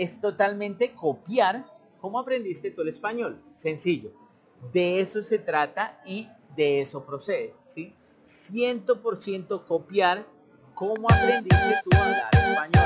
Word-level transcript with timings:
es 0.00 0.18
totalmente 0.18 0.94
copiar 0.94 1.66
cómo 2.00 2.18
aprendiste 2.18 2.70
tú 2.70 2.80
el 2.80 2.88
español. 2.88 3.38
Sencillo. 3.54 4.12
De 4.72 4.98
eso 4.98 5.22
se 5.22 5.38
trata 5.38 6.00
y 6.06 6.26
de 6.56 6.80
eso 6.80 7.04
procede. 7.04 7.54
¿sí? 7.68 7.94
100% 8.26 9.66
copiar 9.66 10.26
cómo 10.74 11.06
aprendiste 11.06 11.82
tú 11.84 11.90
a 11.98 12.04
hablar 12.04 12.30
español. 12.32 12.80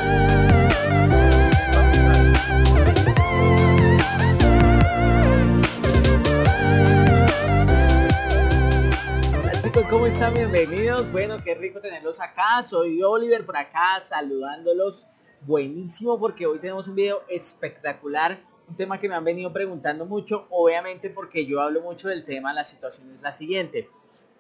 ¿cómo 9.90 10.06
están? 10.06 10.34
Bienvenidos. 10.34 11.12
Bueno, 11.12 11.36
qué 11.44 11.54
rico 11.54 11.80
tenerlos 11.80 12.18
acá. 12.18 12.62
Soy 12.64 13.02
Oliver 13.02 13.46
por 13.46 13.56
acá 13.56 14.00
saludándolos. 14.02 15.06
Buenísimo 15.46 16.18
porque 16.18 16.46
hoy 16.46 16.58
tenemos 16.58 16.88
un 16.88 16.94
video 16.94 17.22
espectacular. 17.28 18.42
Un 18.66 18.76
tema 18.76 18.98
que 18.98 19.10
me 19.10 19.14
han 19.14 19.24
venido 19.24 19.52
preguntando 19.52 20.06
mucho, 20.06 20.46
obviamente 20.48 21.10
porque 21.10 21.44
yo 21.44 21.60
hablo 21.60 21.82
mucho 21.82 22.08
del 22.08 22.24
tema, 22.24 22.54
la 22.54 22.64
situación 22.64 23.12
es 23.12 23.20
la 23.20 23.30
siguiente. 23.30 23.90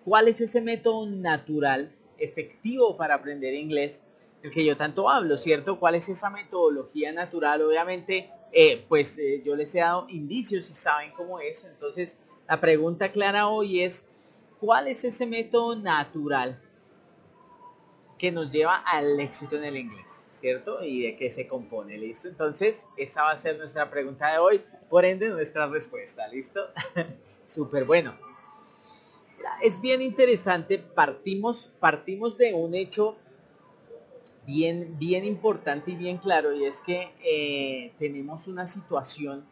¿Cuál 0.02 0.28
es 0.28 0.40
ese 0.40 0.62
método 0.62 1.04
natural, 1.04 1.92
efectivo 2.16 2.96
para 2.96 3.16
aprender 3.16 3.52
inglés? 3.52 4.02
El 4.42 4.50
que 4.50 4.64
yo 4.64 4.78
tanto 4.78 5.10
hablo, 5.10 5.36
¿cierto? 5.36 5.78
¿Cuál 5.78 5.96
es 5.96 6.08
esa 6.08 6.30
metodología 6.30 7.12
natural? 7.12 7.60
Obviamente, 7.60 8.30
eh, 8.50 8.82
pues 8.88 9.18
eh, 9.18 9.42
yo 9.44 9.56
les 9.56 9.74
he 9.74 9.80
dado 9.80 10.06
indicios 10.08 10.70
y 10.70 10.74
saben 10.74 11.12
cómo 11.12 11.38
es. 11.38 11.64
Entonces, 11.64 12.18
la 12.48 12.62
pregunta 12.62 13.12
clara 13.12 13.48
hoy 13.48 13.82
es, 13.82 14.08
¿cuál 14.58 14.88
es 14.88 15.04
ese 15.04 15.26
método 15.26 15.76
natural 15.76 16.62
que 18.16 18.32
nos 18.32 18.50
lleva 18.50 18.76
al 18.76 19.20
éxito 19.20 19.56
en 19.56 19.64
el 19.64 19.76
inglés? 19.76 20.23
¿Cierto? 20.40 20.82
Y 20.84 21.02
de 21.02 21.16
qué 21.16 21.30
se 21.30 21.46
compone, 21.46 21.96
¿listo? 21.96 22.28
Entonces, 22.28 22.88
esa 22.96 23.22
va 23.22 23.30
a 23.30 23.36
ser 23.36 23.56
nuestra 23.56 23.88
pregunta 23.90 24.32
de 24.32 24.38
hoy, 24.38 24.62
por 24.90 25.04
ende 25.04 25.28
nuestra 25.28 25.68
respuesta, 25.68 26.26
¿listo? 26.28 26.60
Súper 27.44 27.84
bueno. 27.84 28.18
Es 29.62 29.80
bien 29.80 30.02
interesante, 30.02 30.78
partimos, 30.78 31.70
partimos 31.78 32.36
de 32.36 32.52
un 32.52 32.74
hecho 32.74 33.16
bien, 34.46 34.98
bien 34.98 35.24
importante 35.24 35.92
y 35.92 35.96
bien 35.96 36.18
claro, 36.18 36.52
y 36.52 36.64
es 36.64 36.80
que 36.80 37.12
eh, 37.24 37.92
tenemos 37.98 38.48
una 38.48 38.66
situación 38.66 39.44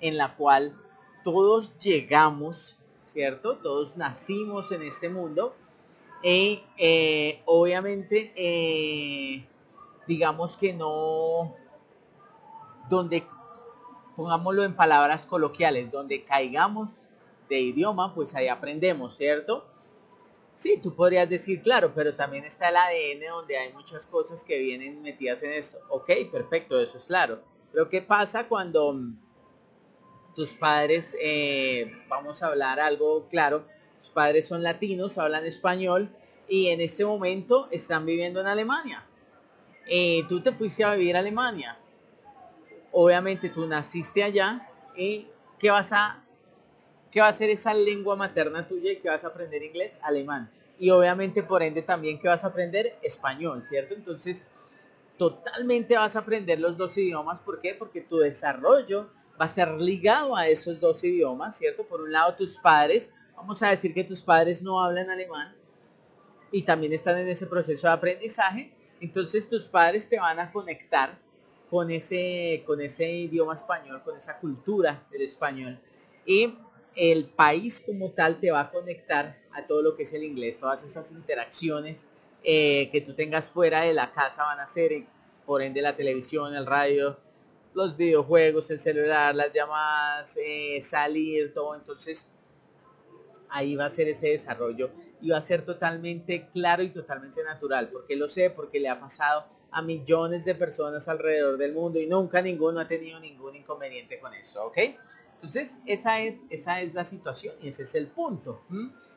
en 0.00 0.16
la 0.16 0.34
cual 0.36 0.76
todos 1.24 1.76
llegamos, 1.78 2.76
¿cierto? 3.04 3.58
Todos 3.58 3.96
nacimos 3.96 4.72
en 4.72 4.82
este 4.82 5.08
mundo 5.08 5.54
y 6.22 6.62
eh, 6.78 7.42
obviamente 7.44 8.32
eh, 8.36 9.44
digamos 10.06 10.56
que 10.56 10.72
no, 10.72 11.54
donde, 12.88 13.26
pongámoslo 14.16 14.64
en 14.64 14.74
palabras 14.74 15.26
coloquiales, 15.26 15.90
donde 15.90 16.24
caigamos 16.24 16.90
de 17.48 17.60
idioma, 17.60 18.14
pues 18.14 18.34
ahí 18.34 18.48
aprendemos, 18.48 19.16
¿cierto? 19.16 19.66
Sí, 20.54 20.78
tú 20.82 20.94
podrías 20.94 21.28
decir, 21.28 21.62
claro, 21.62 21.92
pero 21.94 22.14
también 22.14 22.44
está 22.44 22.68
el 22.68 22.76
ADN 22.76 23.30
donde 23.30 23.56
hay 23.56 23.72
muchas 23.72 24.06
cosas 24.06 24.44
que 24.44 24.58
vienen 24.58 25.00
metidas 25.02 25.42
en 25.42 25.52
eso. 25.52 25.78
Ok, 25.88 26.10
perfecto, 26.30 26.78
eso 26.80 26.98
es 26.98 27.04
claro. 27.04 27.40
Pero 27.72 27.88
¿qué 27.88 28.02
pasa 28.02 28.48
cuando 28.48 28.96
tus 30.36 30.54
padres, 30.54 31.16
eh, 31.20 31.92
vamos 32.08 32.42
a 32.42 32.48
hablar 32.48 32.80
algo 32.80 33.26
claro, 33.28 33.66
tus 33.98 34.10
padres 34.10 34.46
son 34.48 34.62
latinos, 34.62 35.16
hablan 35.18 35.46
español 35.46 36.14
y 36.48 36.68
en 36.68 36.80
este 36.80 37.04
momento 37.04 37.68
están 37.70 38.04
viviendo 38.04 38.40
en 38.40 38.46
Alemania? 38.46 39.06
Eh, 39.86 40.22
tú 40.28 40.40
te 40.40 40.52
fuiste 40.52 40.84
a 40.84 40.94
vivir 40.94 41.16
a 41.16 41.20
Alemania. 41.20 41.76
Obviamente 42.92 43.48
tú 43.48 43.66
naciste 43.66 44.22
allá 44.22 44.68
y 44.96 45.26
¿qué 45.58 45.70
vas 45.70 45.92
a 45.92 46.22
¿qué 47.10 47.20
va 47.20 47.28
a 47.28 47.32
ser 47.32 47.50
esa 47.50 47.74
lengua 47.74 48.16
materna 48.16 48.66
tuya 48.66 48.92
y 48.92 48.96
que 48.96 49.08
vas 49.08 49.24
a 49.24 49.28
aprender 49.28 49.62
inglés? 49.62 49.98
Alemán. 50.02 50.50
Y 50.78 50.90
obviamente 50.90 51.42
por 51.42 51.62
ende 51.62 51.82
también 51.82 52.18
que 52.18 52.28
vas 52.28 52.42
a 52.42 52.48
aprender 52.48 52.98
español, 53.02 53.64
¿cierto? 53.66 53.94
Entonces, 53.94 54.46
totalmente 55.18 55.96
vas 55.96 56.16
a 56.16 56.20
aprender 56.20 56.58
los 56.58 56.76
dos 56.76 56.96
idiomas. 56.96 57.40
¿Por 57.40 57.60
qué? 57.60 57.74
Porque 57.74 58.00
tu 58.00 58.18
desarrollo 58.18 59.10
va 59.40 59.44
a 59.44 59.48
ser 59.48 59.72
ligado 59.72 60.34
a 60.34 60.48
esos 60.48 60.80
dos 60.80 61.04
idiomas, 61.04 61.56
¿cierto? 61.56 61.84
Por 61.84 62.00
un 62.00 62.12
lado 62.12 62.34
tus 62.34 62.58
padres, 62.58 63.12
vamos 63.36 63.62
a 63.62 63.68
decir 63.68 63.92
que 63.94 64.04
tus 64.04 64.22
padres 64.22 64.62
no 64.62 64.82
hablan 64.82 65.10
alemán 65.10 65.54
y 66.50 66.62
también 66.62 66.92
están 66.92 67.18
en 67.18 67.28
ese 67.28 67.46
proceso 67.46 67.86
de 67.86 67.92
aprendizaje, 67.92 68.72
entonces 69.02 69.50
tus 69.50 69.64
padres 69.64 70.08
te 70.08 70.18
van 70.18 70.38
a 70.38 70.52
conectar 70.52 71.18
con 71.68 71.90
ese, 71.90 72.62
con 72.64 72.80
ese 72.80 73.10
idioma 73.10 73.54
español, 73.54 74.00
con 74.04 74.16
esa 74.16 74.38
cultura 74.38 75.04
del 75.10 75.22
español. 75.22 75.78
Y 76.24 76.54
el 76.94 77.28
país 77.28 77.82
como 77.84 78.10
tal 78.10 78.38
te 78.38 78.52
va 78.52 78.60
a 78.60 78.70
conectar 78.70 79.38
a 79.52 79.66
todo 79.66 79.82
lo 79.82 79.96
que 79.96 80.04
es 80.04 80.12
el 80.12 80.22
inglés, 80.22 80.60
todas 80.60 80.84
esas 80.84 81.10
interacciones 81.10 82.06
eh, 82.44 82.90
que 82.92 83.00
tú 83.00 83.14
tengas 83.14 83.48
fuera 83.48 83.80
de 83.80 83.92
la 83.92 84.12
casa 84.12 84.44
van 84.44 84.60
a 84.60 84.66
ser, 84.68 85.04
por 85.46 85.62
ende 85.62 85.82
la 85.82 85.96
televisión, 85.96 86.54
el 86.54 86.66
radio, 86.66 87.18
los 87.74 87.96
videojuegos, 87.96 88.70
el 88.70 88.78
celular, 88.78 89.34
las 89.34 89.52
llamadas, 89.52 90.36
eh, 90.36 90.80
salir, 90.80 91.52
todo. 91.52 91.74
Entonces 91.74 92.28
ahí 93.48 93.74
va 93.74 93.86
a 93.86 93.90
ser 93.90 94.06
ese 94.06 94.28
desarrollo 94.28 94.90
y 95.22 95.30
va 95.30 95.38
a 95.38 95.40
ser 95.40 95.64
totalmente 95.64 96.48
claro 96.52 96.82
y 96.82 96.90
totalmente 96.90 97.42
natural. 97.44 97.88
Porque 97.90 98.16
lo 98.16 98.28
sé, 98.28 98.50
porque 98.50 98.80
le 98.80 98.88
ha 98.88 99.00
pasado 99.00 99.46
a 99.70 99.80
millones 99.80 100.44
de 100.44 100.54
personas 100.54 101.08
alrededor 101.08 101.56
del 101.56 101.72
mundo 101.72 101.98
y 101.98 102.06
nunca 102.06 102.42
ninguno 102.42 102.80
ha 102.80 102.86
tenido 102.86 103.18
ningún 103.20 103.56
inconveniente 103.56 104.20
con 104.20 104.34
eso, 104.34 104.66
¿ok? 104.66 104.78
Entonces, 105.36 105.78
esa 105.86 106.20
es, 106.20 106.42
esa 106.50 106.82
es 106.82 106.92
la 106.92 107.04
situación 107.04 107.54
y 107.62 107.68
ese 107.68 107.84
es 107.84 107.94
el 107.94 108.08
punto. 108.08 108.62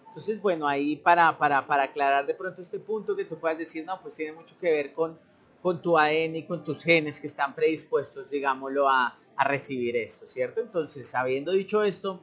Entonces, 0.08 0.42
bueno, 0.42 0.68
ahí 0.68 0.96
para, 0.96 1.38
para, 1.38 1.68
para 1.68 1.84
aclarar 1.84 2.26
de 2.26 2.34
pronto 2.36 2.62
este 2.62 2.80
punto 2.80 3.16
que 3.16 3.26
tú 3.26 3.38
puedas 3.38 3.58
decir, 3.58 3.86
no, 3.86 4.02
pues 4.02 4.16
tiene 4.16 4.32
mucho 4.32 4.56
que 4.60 4.72
ver 4.72 4.94
con, 4.94 5.20
con 5.62 5.82
tu 5.82 5.98
ADN 5.98 6.38
y 6.38 6.46
con 6.46 6.64
tus 6.64 6.84
genes 6.84 7.20
que 7.20 7.28
están 7.28 7.54
predispuestos, 7.54 8.30
digámoslo, 8.30 8.88
a, 8.88 9.20
a 9.36 9.44
recibir 9.44 9.98
esto, 9.98 10.26
¿cierto? 10.26 10.62
Entonces, 10.62 11.14
habiendo 11.16 11.52
dicho 11.52 11.84
esto, 11.84 12.22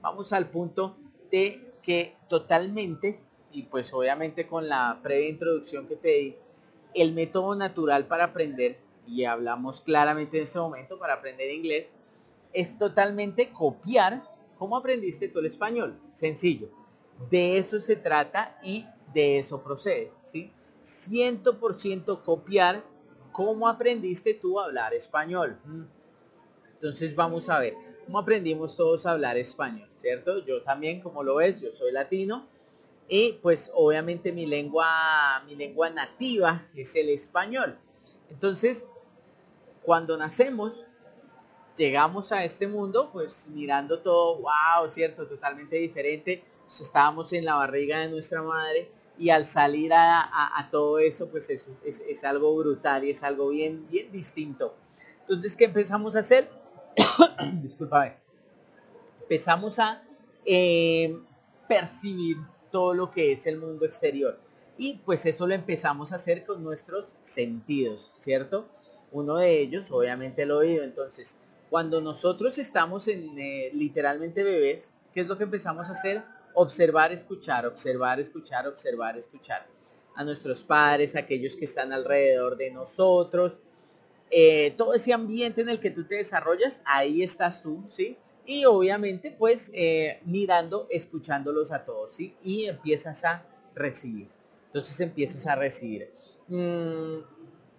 vamos 0.00 0.32
al 0.32 0.50
punto 0.50 0.96
de 1.30 1.67
que 1.82 2.16
totalmente, 2.28 3.20
y 3.52 3.64
pues 3.64 3.92
obviamente 3.92 4.46
con 4.46 4.68
la 4.68 5.00
previa 5.02 5.28
introducción 5.28 5.86
que 5.86 5.96
te 5.96 6.08
di, 6.08 6.36
el 6.94 7.12
método 7.12 7.54
natural 7.54 8.06
para 8.06 8.24
aprender, 8.24 8.78
y 9.06 9.24
hablamos 9.24 9.80
claramente 9.80 10.36
en 10.36 10.42
este 10.44 10.58
momento, 10.58 10.98
para 10.98 11.14
aprender 11.14 11.50
inglés, 11.50 11.94
es 12.52 12.78
totalmente 12.78 13.50
copiar 13.50 14.22
cómo 14.58 14.76
aprendiste 14.76 15.28
tú 15.28 15.38
el 15.38 15.46
español. 15.46 15.98
Sencillo. 16.12 16.68
De 17.30 17.58
eso 17.58 17.80
se 17.80 17.96
trata 17.96 18.58
y 18.62 18.86
de 19.14 19.38
eso 19.38 19.62
procede. 19.62 20.12
¿sí? 20.24 20.52
100% 20.82 22.22
copiar 22.22 22.84
cómo 23.32 23.68
aprendiste 23.68 24.34
tú 24.34 24.60
a 24.60 24.64
hablar 24.64 24.94
español. 24.94 25.58
Entonces 26.74 27.14
vamos 27.14 27.48
a 27.48 27.58
ver 27.58 27.87
cómo 28.08 28.20
aprendimos 28.20 28.74
todos 28.74 29.04
a 29.04 29.10
hablar 29.10 29.36
español, 29.36 29.86
¿cierto? 29.96 30.38
Yo 30.46 30.62
también, 30.62 31.02
como 31.02 31.22
lo 31.22 31.34
ves, 31.34 31.60
yo 31.60 31.70
soy 31.70 31.92
latino 31.92 32.48
y 33.06 33.34
pues 33.42 33.70
obviamente 33.74 34.32
mi 34.32 34.46
lengua, 34.46 35.42
mi 35.44 35.54
lengua 35.54 35.90
nativa 35.90 36.66
es 36.74 36.96
el 36.96 37.10
español. 37.10 37.78
Entonces, 38.30 38.88
cuando 39.82 40.16
nacemos, 40.16 40.86
llegamos 41.76 42.32
a 42.32 42.46
este 42.46 42.66
mundo 42.66 43.10
pues 43.12 43.46
mirando 43.48 43.98
todo, 43.98 44.36
wow, 44.36 44.88
cierto, 44.88 45.26
totalmente 45.26 45.76
diferente. 45.76 46.42
Pues, 46.64 46.80
estábamos 46.80 47.30
en 47.34 47.44
la 47.44 47.56
barriga 47.56 48.00
de 48.00 48.08
nuestra 48.08 48.42
madre 48.42 48.90
y 49.18 49.28
al 49.28 49.44
salir 49.44 49.92
a, 49.92 50.66
todo 50.70 50.98
eso 50.98 51.28
pues 51.28 51.50
es, 51.50 51.68
es, 51.84 52.24
algo 52.24 52.56
brutal 52.56 53.04
y 53.04 53.10
es 53.10 53.22
algo 53.22 53.50
bien, 53.50 53.86
bien 53.90 54.10
distinto. 54.10 54.74
Entonces, 55.20 55.54
¿qué 55.54 55.66
empezamos 55.66 56.16
a 56.16 56.20
hacer? 56.20 56.48
Disculpame. 57.62 58.16
Empezamos 59.22 59.78
a 59.78 60.02
eh, 60.44 61.16
percibir 61.68 62.38
todo 62.70 62.94
lo 62.94 63.10
que 63.10 63.32
es 63.32 63.46
el 63.46 63.58
mundo 63.58 63.84
exterior. 63.84 64.38
Y 64.76 64.98
pues 65.04 65.26
eso 65.26 65.46
lo 65.46 65.54
empezamos 65.54 66.12
a 66.12 66.16
hacer 66.16 66.46
con 66.46 66.62
nuestros 66.62 67.12
sentidos, 67.20 68.12
¿cierto? 68.18 68.68
Uno 69.10 69.36
de 69.36 69.60
ellos, 69.60 69.90
obviamente, 69.90 70.42
el 70.42 70.52
oído. 70.52 70.84
Entonces, 70.84 71.36
cuando 71.68 72.00
nosotros 72.00 72.58
estamos 72.58 73.08
en 73.08 73.38
eh, 73.38 73.70
literalmente 73.74 74.44
bebés, 74.44 74.94
¿qué 75.12 75.20
es 75.20 75.26
lo 75.26 75.36
que 75.36 75.44
empezamos 75.44 75.88
a 75.88 75.92
hacer? 75.92 76.22
Observar, 76.54 77.12
escuchar, 77.12 77.66
observar, 77.66 78.20
escuchar, 78.20 78.66
observar, 78.68 79.18
escuchar. 79.18 79.66
A 80.14 80.24
nuestros 80.24 80.64
padres, 80.64 81.16
aquellos 81.16 81.56
que 81.56 81.64
están 81.64 81.92
alrededor 81.92 82.56
de 82.56 82.70
nosotros. 82.70 83.56
Eh, 84.30 84.74
todo 84.76 84.94
ese 84.94 85.12
ambiente 85.12 85.62
en 85.62 85.68
el 85.68 85.80
que 85.80 85.90
tú 85.90 86.04
te 86.04 86.16
desarrollas, 86.16 86.82
ahí 86.84 87.22
estás 87.22 87.62
tú, 87.62 87.84
¿sí? 87.90 88.16
Y 88.44 88.64
obviamente, 88.64 89.30
pues, 89.30 89.70
eh, 89.74 90.20
mirando, 90.24 90.86
escuchándolos 90.90 91.72
a 91.72 91.84
todos, 91.84 92.14
¿sí? 92.14 92.34
Y 92.42 92.66
empiezas 92.66 93.24
a 93.24 93.44
recibir. 93.74 94.28
Entonces 94.66 95.00
empiezas 95.00 95.46
a 95.46 95.56
recibir. 95.56 96.10
Mm, 96.48 97.18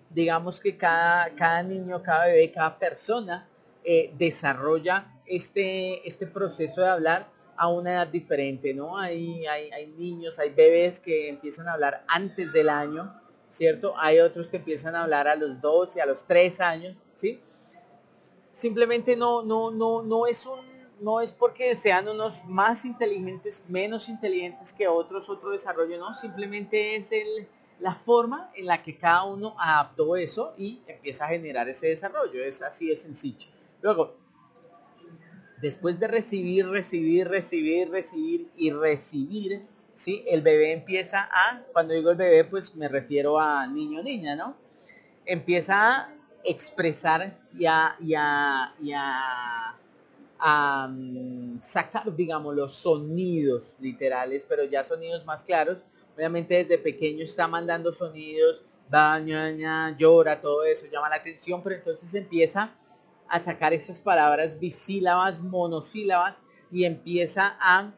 digamos 0.09 0.59
que 0.59 0.75
cada, 0.75 1.29
cada 1.35 1.61
niño, 1.63 2.01
cada 2.01 2.25
bebé, 2.25 2.51
cada 2.51 2.79
persona 2.79 3.47
eh, 3.83 4.11
desarrolla 4.17 5.13
este, 5.25 6.07
este 6.07 6.27
proceso 6.27 6.81
de 6.81 6.87
hablar 6.87 7.27
a 7.55 7.67
una 7.67 7.91
edad 7.91 8.07
diferente, 8.07 8.73
¿no? 8.73 8.97
Hay, 8.97 9.45
hay, 9.45 9.69
hay, 9.71 9.87
niños, 9.87 10.39
hay 10.39 10.49
bebés 10.49 10.99
que 10.99 11.29
empiezan 11.29 11.67
a 11.67 11.73
hablar 11.73 12.03
antes 12.07 12.53
del 12.53 12.69
año, 12.69 13.13
¿cierto? 13.49 13.93
Hay 13.97 14.19
otros 14.19 14.49
que 14.49 14.57
empiezan 14.57 14.95
a 14.95 15.03
hablar 15.03 15.27
a 15.27 15.35
los 15.35 15.59
12, 15.61 16.01
a 16.01 16.05
los 16.05 16.25
3 16.25 16.59
años, 16.61 16.97
¿sí? 17.15 17.39
Simplemente 18.51 19.15
no, 19.15 19.41
no, 19.43 19.71
no, 19.71 20.01
no 20.03 20.27
es 20.27 20.45
un, 20.45 20.59
no 21.01 21.21
es 21.21 21.33
porque 21.33 21.75
sean 21.75 22.07
unos 22.07 22.43
más 22.45 22.85
inteligentes, 22.85 23.63
menos 23.67 24.09
inteligentes 24.09 24.73
que 24.73 24.87
otros, 24.87 25.29
otro 25.29 25.51
desarrollo, 25.51 25.97
no, 25.97 26.13
simplemente 26.13 26.95
es 26.95 27.11
el, 27.11 27.47
la 27.79 27.95
forma 27.95 28.51
en 28.55 28.65
la 28.65 28.83
que 28.83 28.97
cada 28.97 29.23
uno 29.23 29.55
adaptó 29.57 30.15
eso 30.15 30.53
y 30.57 30.81
empieza 30.87 31.25
a 31.25 31.29
generar 31.29 31.69
ese 31.69 31.87
desarrollo, 31.87 32.43
es 32.43 32.61
así 32.61 32.87
de 32.87 32.95
sencillo. 32.95 33.47
Luego, 33.81 34.15
después 35.61 35.99
de 35.99 36.07
recibir, 36.07 36.67
recibir, 36.67 37.27
recibir, 37.27 37.89
recibir 37.89 38.49
y 38.57 38.71
recibir, 38.71 39.65
¿sí? 39.99 40.23
El 40.27 40.41
bebé 40.41 40.71
empieza 40.71 41.29
a, 41.29 41.61
cuando 41.73 41.93
digo 41.93 42.09
el 42.09 42.15
bebé, 42.15 42.45
pues 42.45 42.73
me 42.75 42.87
refiero 42.87 43.37
a 43.37 43.67
niño 43.67 44.01
niña, 44.01 44.33
¿no? 44.35 44.55
Empieza 45.25 45.75
a 45.75 46.13
expresar 46.45 47.37
y 47.57 47.65
a, 47.65 47.97
y 47.99 48.13
a, 48.15 49.75
mm, 50.87 51.59
sacar, 51.59 52.15
digamos, 52.15 52.55
los 52.55 52.75
sonidos 52.75 53.75
literales, 53.81 54.45
pero 54.47 54.63
ya 54.63 54.85
sonidos 54.85 55.25
más 55.25 55.43
claros. 55.43 55.79
Obviamente 56.15 56.63
desde 56.63 56.77
pequeño 56.77 57.23
está 57.23 57.49
mandando 57.49 57.91
sonidos, 57.91 58.63
baña, 58.89 59.95
llora, 59.97 60.39
todo 60.39 60.63
eso 60.63 60.85
llama 60.89 61.09
la 61.09 61.17
atención, 61.17 61.61
pero 61.61 61.75
entonces 61.75 62.13
empieza 62.13 62.73
a 63.27 63.41
sacar 63.41 63.73
estas 63.73 63.99
palabras 63.99 64.59
bisílabas, 64.59 65.41
monosílabas 65.41 66.43
y 66.71 66.85
empieza 66.85 67.57
a 67.59 67.91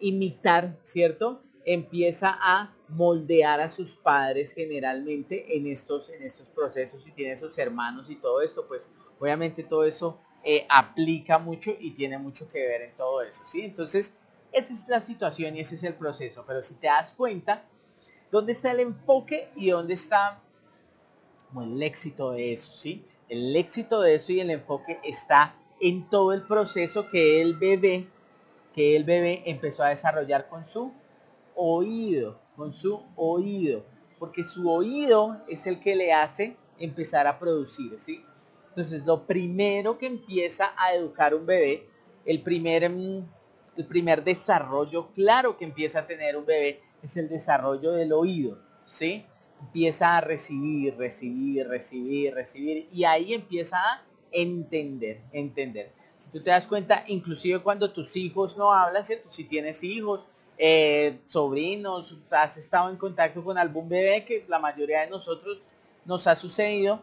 imitar, 0.00 0.78
¿cierto? 0.82 1.42
Empieza 1.64 2.36
a 2.40 2.74
moldear 2.88 3.60
a 3.60 3.68
sus 3.68 3.96
padres 3.96 4.52
generalmente 4.52 5.56
en 5.56 5.66
estos, 5.66 6.10
en 6.10 6.22
estos 6.22 6.50
procesos 6.50 7.06
y 7.06 7.12
tiene 7.12 7.36
sus 7.36 7.58
hermanos 7.58 8.08
y 8.10 8.16
todo 8.16 8.40
esto, 8.40 8.66
pues 8.68 8.90
obviamente 9.18 9.64
todo 9.64 9.84
eso 9.84 10.20
eh, 10.44 10.66
aplica 10.68 11.38
mucho 11.38 11.72
y 11.78 11.90
tiene 11.90 12.18
mucho 12.18 12.48
que 12.48 12.64
ver 12.66 12.82
en 12.82 12.94
todo 12.94 13.22
eso, 13.22 13.42
¿sí? 13.44 13.62
Entonces, 13.62 14.14
esa 14.52 14.72
es 14.72 14.86
la 14.88 15.00
situación 15.00 15.56
y 15.56 15.60
ese 15.60 15.74
es 15.74 15.82
el 15.82 15.94
proceso, 15.94 16.44
pero 16.46 16.62
si 16.62 16.74
te 16.76 16.86
das 16.86 17.14
cuenta, 17.14 17.64
¿dónde 18.30 18.52
está 18.52 18.70
el 18.70 18.80
enfoque 18.80 19.50
y 19.56 19.70
dónde 19.70 19.94
está 19.94 20.40
el 21.60 21.82
éxito 21.82 22.32
de 22.32 22.52
eso, 22.52 22.72
¿sí? 22.72 23.04
El 23.28 23.56
éxito 23.56 24.00
de 24.00 24.14
eso 24.14 24.32
y 24.32 24.40
el 24.40 24.50
enfoque 24.50 25.00
está 25.02 25.56
en 25.80 26.08
todo 26.08 26.32
el 26.32 26.46
proceso 26.46 27.08
que 27.08 27.42
el 27.42 27.54
bebé, 27.54 28.08
que 28.76 28.94
el 28.94 29.02
bebé 29.02 29.42
empezó 29.46 29.82
a 29.82 29.88
desarrollar 29.88 30.48
con 30.48 30.64
su 30.64 30.92
oído, 31.56 32.38
con 32.54 32.72
su 32.72 33.02
oído, 33.16 33.84
porque 34.20 34.44
su 34.44 34.70
oído 34.70 35.42
es 35.48 35.66
el 35.66 35.80
que 35.80 35.96
le 35.96 36.12
hace 36.12 36.56
empezar 36.78 37.26
a 37.26 37.40
producir, 37.40 37.98
¿sí? 37.98 38.22
Entonces, 38.68 39.04
lo 39.04 39.26
primero 39.26 39.98
que 39.98 40.06
empieza 40.06 40.74
a 40.76 40.94
educar 40.94 41.34
un 41.34 41.46
bebé, 41.46 41.88
el 42.24 42.42
primer, 42.42 42.88
mm, 42.90 43.26
el 43.78 43.86
primer 43.86 44.22
desarrollo 44.22 45.08
claro 45.14 45.56
que 45.56 45.64
empieza 45.64 46.00
a 46.00 46.06
tener 46.06 46.36
un 46.36 46.46
bebé 46.46 46.82
es 47.02 47.16
el 47.16 47.28
desarrollo 47.28 47.92
del 47.92 48.12
oído, 48.12 48.58
¿sí? 48.84 49.24
empieza 49.60 50.16
a 50.16 50.20
recibir, 50.20 50.96
recibir, 50.96 51.66
recibir, 51.66 52.34
recibir 52.34 52.88
y 52.92 53.04
ahí 53.04 53.34
empieza 53.34 53.78
a 53.78 54.04
entender, 54.32 55.22
entender. 55.32 55.92
Si 56.18 56.30
tú 56.30 56.42
te 56.42 56.50
das 56.50 56.66
cuenta, 56.66 57.04
inclusive 57.08 57.60
cuando 57.60 57.90
tus 57.90 58.16
hijos 58.16 58.56
no 58.56 58.72
hablan, 58.72 59.04
¿cierto? 59.04 59.30
Si 59.30 59.44
tienes 59.44 59.82
hijos, 59.82 60.24
eh, 60.58 61.18
sobrinos, 61.26 62.16
has 62.30 62.56
estado 62.56 62.90
en 62.90 62.96
contacto 62.96 63.44
con 63.44 63.58
algún 63.58 63.88
bebé 63.88 64.24
que 64.24 64.44
la 64.48 64.58
mayoría 64.58 65.00
de 65.00 65.10
nosotros 65.10 65.58
nos 66.04 66.26
ha 66.26 66.36
sucedido, 66.36 67.02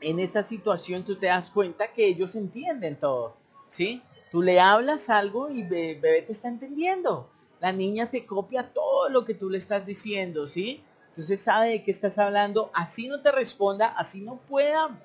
en 0.00 0.18
esa 0.20 0.42
situación 0.42 1.04
tú 1.04 1.16
te 1.16 1.26
das 1.26 1.50
cuenta 1.50 1.92
que 1.92 2.06
ellos 2.06 2.34
entienden 2.34 2.96
todo, 2.96 3.36
¿sí? 3.68 4.02
Tú 4.30 4.42
le 4.42 4.60
hablas 4.60 5.10
algo 5.10 5.50
y 5.50 5.62
el 5.62 5.68
bebé 5.68 6.22
te 6.22 6.32
está 6.32 6.48
entendiendo 6.48 7.28
la 7.60 7.72
niña 7.72 8.10
te 8.10 8.24
copia 8.24 8.72
todo 8.72 9.08
lo 9.10 9.24
que 9.24 9.34
tú 9.34 9.50
le 9.50 9.58
estás 9.58 9.86
diciendo, 9.86 10.48
¿sí? 10.48 10.82
Entonces 11.08 11.40
sabe 11.40 11.70
de 11.70 11.82
qué 11.82 11.90
estás 11.90 12.18
hablando, 12.18 12.70
así 12.72 13.06
no 13.06 13.20
te 13.20 13.30
responda, 13.30 13.88
así 13.88 14.20
no 14.22 14.36
pueda 14.48 14.98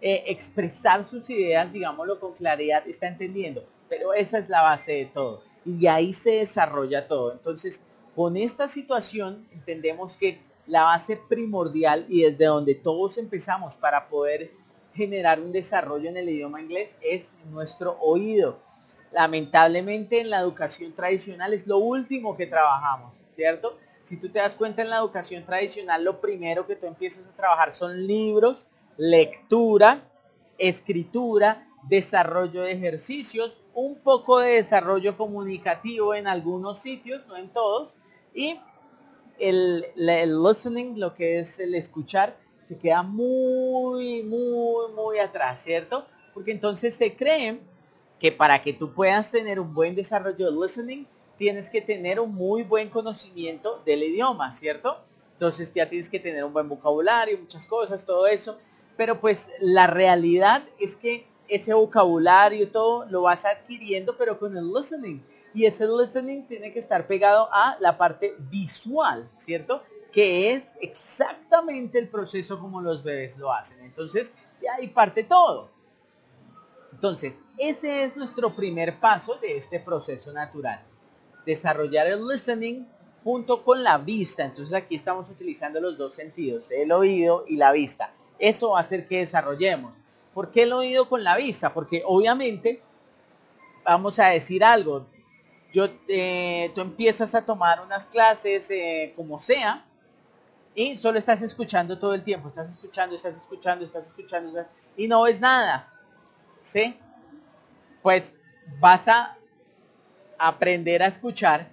eh, 0.00 0.24
expresar 0.26 1.04
sus 1.04 1.28
ideas, 1.30 1.72
digámoslo 1.72 2.20
con 2.20 2.34
claridad, 2.34 2.86
está 2.86 3.08
entendiendo. 3.08 3.64
Pero 3.88 4.12
esa 4.12 4.38
es 4.38 4.48
la 4.48 4.62
base 4.62 4.92
de 4.92 5.04
todo. 5.06 5.42
Y 5.64 5.86
ahí 5.86 6.12
se 6.12 6.36
desarrolla 6.36 7.08
todo. 7.08 7.32
Entonces, 7.32 7.82
con 8.14 8.36
esta 8.36 8.68
situación 8.68 9.46
entendemos 9.52 10.16
que 10.16 10.40
la 10.66 10.84
base 10.84 11.16
primordial 11.16 12.06
y 12.08 12.22
desde 12.22 12.46
donde 12.46 12.74
todos 12.74 13.16
empezamos 13.18 13.76
para 13.76 14.08
poder 14.08 14.50
generar 14.94 15.40
un 15.40 15.52
desarrollo 15.52 16.08
en 16.08 16.16
el 16.16 16.28
idioma 16.28 16.60
inglés 16.60 16.96
es 17.00 17.32
nuestro 17.50 17.98
oído 18.00 18.58
lamentablemente 19.12 20.20
en 20.20 20.30
la 20.30 20.40
educación 20.40 20.92
tradicional 20.92 21.52
es 21.52 21.66
lo 21.66 21.78
último 21.78 22.36
que 22.36 22.46
trabajamos, 22.46 23.16
¿cierto? 23.30 23.78
Si 24.02 24.16
tú 24.16 24.30
te 24.30 24.38
das 24.38 24.54
cuenta 24.54 24.82
en 24.82 24.90
la 24.90 24.98
educación 24.98 25.44
tradicional, 25.44 26.04
lo 26.04 26.20
primero 26.20 26.66
que 26.66 26.76
tú 26.76 26.86
empiezas 26.86 27.26
a 27.26 27.36
trabajar 27.36 27.72
son 27.72 28.06
libros, 28.06 28.66
lectura, 28.98 30.02
escritura, 30.58 31.66
desarrollo 31.84 32.62
de 32.62 32.72
ejercicios, 32.72 33.62
un 33.72 33.96
poco 33.96 34.40
de 34.40 34.54
desarrollo 34.54 35.16
comunicativo 35.16 36.14
en 36.14 36.26
algunos 36.26 36.80
sitios, 36.80 37.26
no 37.28 37.36
en 37.36 37.48
todos, 37.48 37.96
y 38.34 38.60
el, 39.38 39.86
listening, 39.96 40.98
lo 40.98 41.14
que 41.14 41.38
es 41.38 41.58
el 41.60 41.74
escuchar, 41.74 42.36
se 42.64 42.76
queda 42.76 43.02
muy, 43.02 44.22
muy, 44.24 44.92
muy 44.92 45.18
atrás, 45.18 45.62
¿cierto? 45.62 46.04
Porque 46.34 46.50
entonces 46.50 46.94
se 46.94 47.16
creen 47.16 47.60
que 48.18 48.32
para 48.32 48.60
que 48.60 48.72
tú 48.72 48.92
puedas 48.92 49.30
tener 49.30 49.60
un 49.60 49.72
buen 49.72 49.94
desarrollo 49.94 50.50
de 50.50 50.60
listening, 50.60 51.06
tienes 51.38 51.70
que 51.70 51.80
tener 51.80 52.18
un 52.18 52.34
muy 52.34 52.64
buen 52.64 52.90
conocimiento 52.90 53.80
del 53.86 54.02
idioma, 54.02 54.50
¿cierto? 54.50 54.98
Entonces 55.32 55.72
ya 55.72 55.88
tienes 55.88 56.10
que 56.10 56.18
tener 56.18 56.44
un 56.44 56.52
buen 56.52 56.68
vocabulario, 56.68 57.38
muchas 57.38 57.64
cosas, 57.64 58.04
todo 58.04 58.26
eso. 58.26 58.58
Pero 58.98 59.20
pues 59.20 59.52
la 59.60 59.86
realidad 59.86 60.64
es 60.80 60.96
que 60.96 61.28
ese 61.46 61.72
vocabulario, 61.72 62.70
todo 62.70 63.06
lo 63.06 63.22
vas 63.22 63.44
adquiriendo, 63.44 64.16
pero 64.18 64.38
con 64.38 64.56
el 64.56 64.72
listening. 64.72 65.22
Y 65.54 65.66
ese 65.66 65.86
listening 65.86 66.46
tiene 66.48 66.72
que 66.72 66.80
estar 66.80 67.06
pegado 67.06 67.48
a 67.52 67.76
la 67.80 67.96
parte 67.96 68.34
visual, 68.50 69.30
¿cierto? 69.36 69.84
Que 70.12 70.52
es 70.52 70.74
exactamente 70.80 72.00
el 72.00 72.08
proceso 72.08 72.58
como 72.58 72.82
los 72.82 73.04
bebés 73.04 73.38
lo 73.38 73.52
hacen. 73.52 73.80
Entonces, 73.84 74.34
de 74.60 74.68
ahí 74.68 74.88
parte 74.88 75.22
todo. 75.22 75.70
Entonces, 76.92 77.44
ese 77.56 78.02
es 78.02 78.16
nuestro 78.16 78.56
primer 78.56 78.98
paso 78.98 79.36
de 79.36 79.56
este 79.56 79.78
proceso 79.78 80.32
natural. 80.32 80.82
Desarrollar 81.46 82.08
el 82.08 82.26
listening 82.26 82.84
junto 83.22 83.62
con 83.62 83.84
la 83.84 83.98
vista. 83.98 84.44
Entonces 84.44 84.74
aquí 84.74 84.96
estamos 84.96 85.30
utilizando 85.30 85.80
los 85.80 85.96
dos 85.96 86.14
sentidos, 86.14 86.72
el 86.72 86.90
oído 86.90 87.44
y 87.46 87.56
la 87.56 87.70
vista. 87.70 88.12
Eso 88.38 88.70
va 88.70 88.78
a 88.78 88.80
hacer 88.82 89.06
que 89.06 89.18
desarrollemos. 89.18 89.94
¿Por 90.34 90.50
qué 90.50 90.62
el 90.62 90.72
oído 90.72 91.08
con 91.08 91.24
la 91.24 91.36
vista? 91.36 91.72
Porque 91.72 92.02
obviamente, 92.06 92.82
vamos 93.84 94.18
a 94.18 94.26
decir 94.28 94.62
algo, 94.62 95.06
yo, 95.72 95.88
eh, 96.08 96.70
tú 96.74 96.80
empiezas 96.80 97.34
a 97.34 97.44
tomar 97.44 97.82
unas 97.82 98.06
clases 98.06 98.70
eh, 98.70 99.12
como 99.16 99.38
sea 99.38 99.84
y 100.74 100.96
solo 100.96 101.18
estás 101.18 101.42
escuchando 101.42 101.98
todo 101.98 102.14
el 102.14 102.22
tiempo, 102.22 102.48
estás 102.48 102.70
escuchando, 102.70 103.16
estás 103.16 103.36
escuchando, 103.36 103.84
estás 103.84 104.06
escuchando 104.06 104.64
y 104.96 105.08
no 105.08 105.22
ves 105.22 105.40
nada. 105.40 105.92
¿sí? 106.60 106.98
Pues 108.02 108.36
vas 108.78 109.08
a 109.08 109.36
aprender 110.38 111.02
a 111.02 111.06
escuchar, 111.06 111.68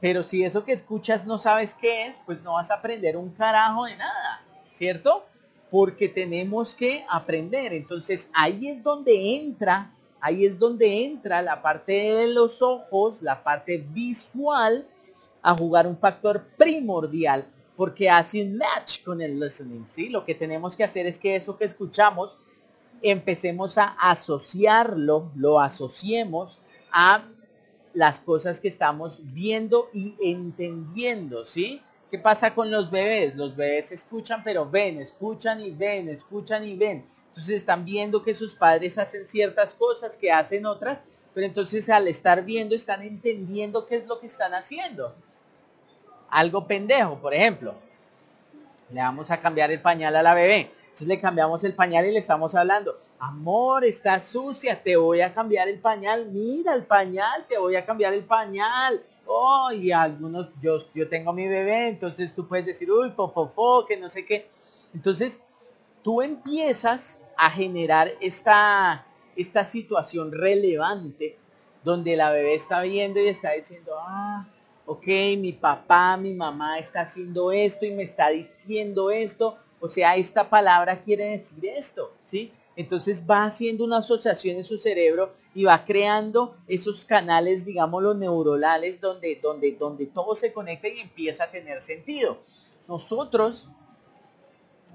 pero 0.00 0.22
si 0.22 0.44
eso 0.44 0.64
que 0.64 0.72
escuchas 0.72 1.26
no 1.26 1.38
sabes 1.38 1.74
qué 1.74 2.06
es, 2.06 2.20
pues 2.26 2.42
no 2.42 2.54
vas 2.54 2.70
a 2.70 2.74
aprender 2.74 3.16
un 3.16 3.30
carajo 3.30 3.86
de 3.86 3.96
nada, 3.96 4.42
¿cierto? 4.70 5.26
Porque 5.70 6.08
tenemos 6.08 6.74
que 6.74 7.04
aprender. 7.08 7.72
Entonces 7.72 8.30
ahí 8.32 8.68
es 8.68 8.82
donde 8.82 9.36
entra, 9.36 9.94
ahí 10.20 10.44
es 10.44 10.58
donde 10.58 11.04
entra 11.04 11.42
la 11.42 11.62
parte 11.62 11.92
de 11.92 12.28
los 12.28 12.62
ojos, 12.62 13.22
la 13.22 13.42
parte 13.42 13.78
visual, 13.78 14.86
a 15.42 15.56
jugar 15.56 15.86
un 15.86 15.96
factor 15.96 16.44
primordial, 16.56 17.46
porque 17.76 18.10
hace 18.10 18.42
un 18.42 18.56
match 18.56 19.04
con 19.04 19.20
el 19.20 19.38
listening, 19.38 19.86
¿sí? 19.86 20.08
Lo 20.08 20.24
que 20.24 20.34
tenemos 20.34 20.76
que 20.76 20.82
hacer 20.82 21.06
es 21.06 21.20
que 21.20 21.36
eso 21.36 21.56
que 21.56 21.64
escuchamos 21.64 22.38
empecemos 23.00 23.78
a 23.78 23.84
asociarlo, 23.84 25.30
lo 25.36 25.60
asociemos 25.60 26.60
a 26.90 27.28
las 27.94 28.20
cosas 28.20 28.60
que 28.60 28.66
estamos 28.66 29.32
viendo 29.32 29.88
y 29.92 30.16
entendiendo, 30.20 31.44
¿sí? 31.44 31.80
¿Qué 32.10 32.18
pasa 32.18 32.54
con 32.54 32.70
los 32.70 32.90
bebés? 32.90 33.34
Los 33.34 33.56
bebés 33.56 33.90
escuchan, 33.90 34.42
pero 34.44 34.68
ven, 34.68 35.00
escuchan 35.00 35.60
y 35.60 35.70
ven, 35.70 36.08
escuchan 36.08 36.64
y 36.64 36.76
ven. 36.76 37.04
Entonces 37.28 37.56
están 37.56 37.84
viendo 37.84 38.22
que 38.22 38.32
sus 38.32 38.54
padres 38.54 38.96
hacen 38.96 39.24
ciertas 39.24 39.74
cosas, 39.74 40.16
que 40.16 40.30
hacen 40.30 40.66
otras, 40.66 41.00
pero 41.34 41.46
entonces 41.46 41.90
al 41.90 42.06
estar 42.06 42.44
viendo 42.44 42.76
están 42.76 43.02
entendiendo 43.02 43.86
qué 43.86 43.96
es 43.96 44.06
lo 44.06 44.20
que 44.20 44.26
están 44.26 44.54
haciendo. 44.54 45.14
Algo 46.30 46.66
pendejo, 46.66 47.18
por 47.18 47.34
ejemplo. 47.34 47.74
Le 48.90 49.00
vamos 49.00 49.30
a 49.30 49.40
cambiar 49.40 49.72
el 49.72 49.82
pañal 49.82 50.14
a 50.14 50.22
la 50.22 50.34
bebé. 50.34 50.70
Entonces 50.84 51.08
le 51.08 51.20
cambiamos 51.20 51.64
el 51.64 51.74
pañal 51.74 52.06
y 52.06 52.12
le 52.12 52.20
estamos 52.20 52.54
hablando. 52.54 53.00
Amor, 53.18 53.84
está 53.84 54.20
sucia, 54.20 54.80
te 54.80 54.96
voy 54.96 55.22
a 55.22 55.32
cambiar 55.32 55.68
el 55.68 55.80
pañal. 55.80 56.26
Mira 56.30 56.72
el 56.74 56.86
pañal, 56.86 57.46
te 57.48 57.58
voy 57.58 57.74
a 57.74 57.84
cambiar 57.84 58.14
el 58.14 58.24
pañal. 58.24 59.02
Oh, 59.26 59.70
y 59.72 59.92
algunos, 59.92 60.50
yo, 60.62 60.78
yo 60.94 61.08
tengo 61.08 61.32
mi 61.32 61.48
bebé, 61.48 61.88
entonces 61.88 62.34
tú 62.34 62.46
puedes 62.46 62.66
decir, 62.66 62.90
uy, 62.90 63.10
po, 63.10 63.84
que 63.86 63.96
no 63.96 64.08
sé 64.08 64.24
qué. 64.24 64.48
Entonces, 64.94 65.42
tú 66.02 66.22
empiezas 66.22 67.22
a 67.36 67.50
generar 67.50 68.12
esta, 68.20 69.06
esta 69.34 69.64
situación 69.64 70.32
relevante 70.32 71.36
donde 71.82 72.16
la 72.16 72.30
bebé 72.30 72.54
está 72.54 72.82
viendo 72.82 73.20
y 73.20 73.28
está 73.28 73.52
diciendo, 73.52 73.92
ah, 73.98 74.46
ok, 74.86 75.06
mi 75.38 75.52
papá, 75.52 76.16
mi 76.16 76.32
mamá 76.32 76.78
está 76.78 77.02
haciendo 77.02 77.52
esto 77.52 77.84
y 77.84 77.90
me 77.90 78.04
está 78.04 78.28
diciendo 78.28 79.10
esto, 79.10 79.58
o 79.80 79.88
sea, 79.88 80.16
esta 80.16 80.48
palabra 80.48 81.00
quiere 81.02 81.30
decir 81.32 81.66
esto, 81.66 82.12
¿sí? 82.20 82.52
Entonces 82.76 83.24
va 83.28 83.44
haciendo 83.44 83.84
una 83.84 83.98
asociación 83.98 84.58
en 84.58 84.64
su 84.64 84.78
cerebro 84.78 85.34
y 85.54 85.64
va 85.64 85.84
creando 85.84 86.56
esos 86.68 87.04
canales, 87.04 87.64
digámoslo, 87.64 88.14
neuronales 88.14 89.00
donde, 89.00 89.40
donde, 89.42 89.72
donde 89.72 90.06
todo 90.06 90.34
se 90.34 90.52
conecta 90.52 90.88
y 90.88 91.00
empieza 91.00 91.44
a 91.44 91.50
tener 91.50 91.80
sentido. 91.80 92.38
Nosotros 92.86 93.70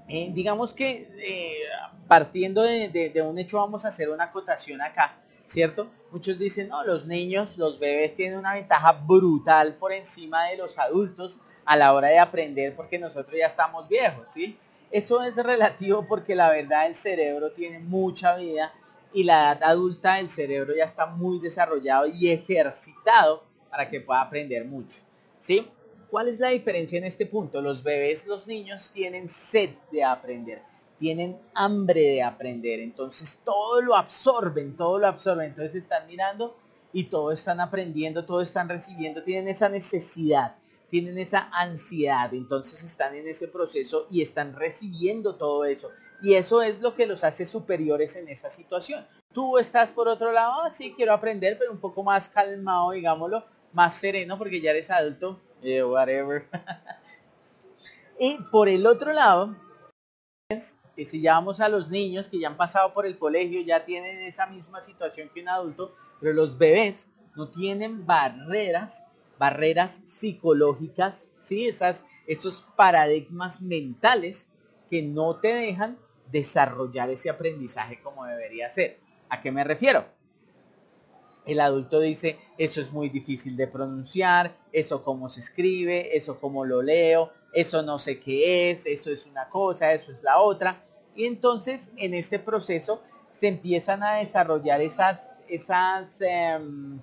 eh, 0.08 0.30
digamos 0.32 0.74
que 0.74 1.08
eh, 1.18 1.62
partiendo 2.08 2.62
de, 2.62 3.12
un 3.24 3.38
hecho 3.38 3.58
vamos 3.58 3.84
a 3.84 3.88
hacer 3.88 4.10
una 4.10 4.24
acotación 4.24 4.82
acá, 4.82 5.16
¿cierto? 5.46 5.90
Muchos 6.10 6.38
dicen, 6.38 6.68
no, 6.68 6.84
los 6.84 7.06
niños, 7.06 7.56
los 7.56 7.78
bebés 7.78 8.16
tienen 8.16 8.38
una 8.38 8.54
ventaja 8.54 8.92
brutal 8.92 9.76
por 9.76 9.92
encima 9.92 10.44
de 10.48 10.56
los 10.56 10.78
adultos 10.78 11.38
a 11.64 11.76
la 11.76 11.94
hora 11.94 12.08
de 12.08 12.18
aprender 12.18 12.74
porque 12.74 12.98
nosotros 12.98 13.36
ya 13.38 13.46
estamos 13.46 13.88
viejos, 13.88 14.28
¿sí? 14.30 14.58
Eso 14.92 15.22
es 15.22 15.36
relativo 15.36 16.06
porque 16.06 16.34
la 16.34 16.50
verdad 16.50 16.86
el 16.86 16.94
cerebro 16.94 17.52
tiene 17.52 17.78
mucha 17.78 18.36
vida 18.36 18.74
y 19.14 19.24
la 19.24 19.52
edad 19.52 19.62
adulta 19.64 20.20
el 20.20 20.28
cerebro 20.28 20.74
ya 20.76 20.84
está 20.84 21.06
muy 21.06 21.40
desarrollado 21.40 22.06
y 22.06 22.30
ejercitado 22.30 23.42
para 23.70 23.88
que 23.88 24.02
pueda 24.02 24.20
aprender 24.20 24.66
mucho, 24.66 25.00
¿sí? 25.38 25.66
¿Cuál 26.10 26.28
es 26.28 26.38
la 26.38 26.48
diferencia 26.48 26.98
en 26.98 27.04
este 27.04 27.24
punto? 27.24 27.62
Los 27.62 27.82
bebés, 27.82 28.26
los 28.26 28.46
niños 28.46 28.90
tienen 28.92 29.30
sed 29.30 29.70
de 29.90 30.04
aprender, 30.04 30.60
tienen 30.98 31.38
hambre 31.54 32.02
de 32.02 32.22
aprender, 32.22 32.80
entonces 32.80 33.40
todo 33.42 33.80
lo 33.80 33.96
absorben, 33.96 34.76
todo 34.76 34.98
lo 34.98 35.06
absorben, 35.06 35.46
entonces 35.46 35.84
están 35.84 36.06
mirando 36.06 36.54
y 36.92 37.04
todo 37.04 37.32
están 37.32 37.60
aprendiendo, 37.60 38.26
todo 38.26 38.42
están 38.42 38.68
recibiendo, 38.68 39.22
tienen 39.22 39.48
esa 39.48 39.70
necesidad, 39.70 40.56
tienen 40.92 41.16
esa 41.16 41.48
ansiedad, 41.52 42.34
entonces 42.34 42.84
están 42.84 43.14
en 43.14 43.26
ese 43.26 43.48
proceso 43.48 44.06
y 44.10 44.20
están 44.20 44.54
recibiendo 44.54 45.36
todo 45.36 45.64
eso. 45.64 45.88
Y 46.22 46.34
eso 46.34 46.60
es 46.60 46.82
lo 46.82 46.94
que 46.94 47.06
los 47.06 47.24
hace 47.24 47.46
superiores 47.46 48.14
en 48.14 48.28
esa 48.28 48.50
situación. 48.50 49.06
Tú 49.32 49.56
estás 49.56 49.90
por 49.90 50.06
otro 50.06 50.32
lado, 50.32 50.52
ah, 50.62 50.70
sí, 50.70 50.92
quiero 50.94 51.14
aprender, 51.14 51.56
pero 51.58 51.72
un 51.72 51.80
poco 51.80 52.02
más 52.02 52.28
calmado, 52.28 52.90
digámoslo, 52.90 53.42
más 53.72 53.94
sereno 53.94 54.36
porque 54.36 54.60
ya 54.60 54.72
eres 54.72 54.90
adulto, 54.90 55.40
whatever. 55.62 56.46
y 58.20 58.36
por 58.50 58.68
el 58.68 58.84
otro 58.84 59.14
lado, 59.14 59.56
es 60.50 60.78
que 60.94 61.06
si 61.06 61.22
llevamos 61.22 61.60
a 61.60 61.70
los 61.70 61.88
niños 61.88 62.28
que 62.28 62.38
ya 62.38 62.48
han 62.48 62.58
pasado 62.58 62.92
por 62.92 63.06
el 63.06 63.18
colegio, 63.18 63.62
ya 63.62 63.86
tienen 63.86 64.18
esa 64.18 64.44
misma 64.44 64.82
situación 64.82 65.30
que 65.32 65.40
un 65.40 65.48
adulto, 65.48 65.94
pero 66.20 66.34
los 66.34 66.58
bebés 66.58 67.08
no 67.34 67.48
tienen 67.48 68.04
barreras, 68.04 69.06
barreras 69.42 70.02
psicológicas, 70.04 71.32
¿sí? 71.36 71.66
Esas, 71.66 72.06
esos 72.28 72.64
paradigmas 72.76 73.60
mentales 73.60 74.52
que 74.88 75.02
no 75.02 75.40
te 75.40 75.52
dejan 75.52 75.98
desarrollar 76.30 77.10
ese 77.10 77.28
aprendizaje 77.28 78.00
como 78.00 78.24
debería 78.24 78.70
ser. 78.70 79.00
¿A 79.28 79.40
qué 79.40 79.50
me 79.50 79.64
refiero? 79.64 80.06
El 81.44 81.58
adulto 81.58 81.98
dice, 81.98 82.38
eso 82.56 82.80
es 82.80 82.92
muy 82.92 83.08
difícil 83.08 83.56
de 83.56 83.66
pronunciar, 83.66 84.56
eso 84.70 85.02
cómo 85.02 85.28
se 85.28 85.40
escribe, 85.40 86.16
eso 86.16 86.38
cómo 86.38 86.64
lo 86.64 86.80
leo, 86.80 87.32
eso 87.52 87.82
no 87.82 87.98
sé 87.98 88.20
qué 88.20 88.70
es, 88.70 88.86
eso 88.86 89.10
es 89.10 89.26
una 89.26 89.48
cosa, 89.48 89.92
eso 89.92 90.12
es 90.12 90.22
la 90.22 90.38
otra. 90.38 90.84
Y 91.16 91.24
entonces 91.24 91.90
en 91.96 92.14
este 92.14 92.38
proceso 92.38 93.02
se 93.30 93.48
empiezan 93.48 94.04
a 94.04 94.18
desarrollar 94.18 94.80
esas, 94.80 95.40
esas, 95.48 96.20
em, 96.20 97.00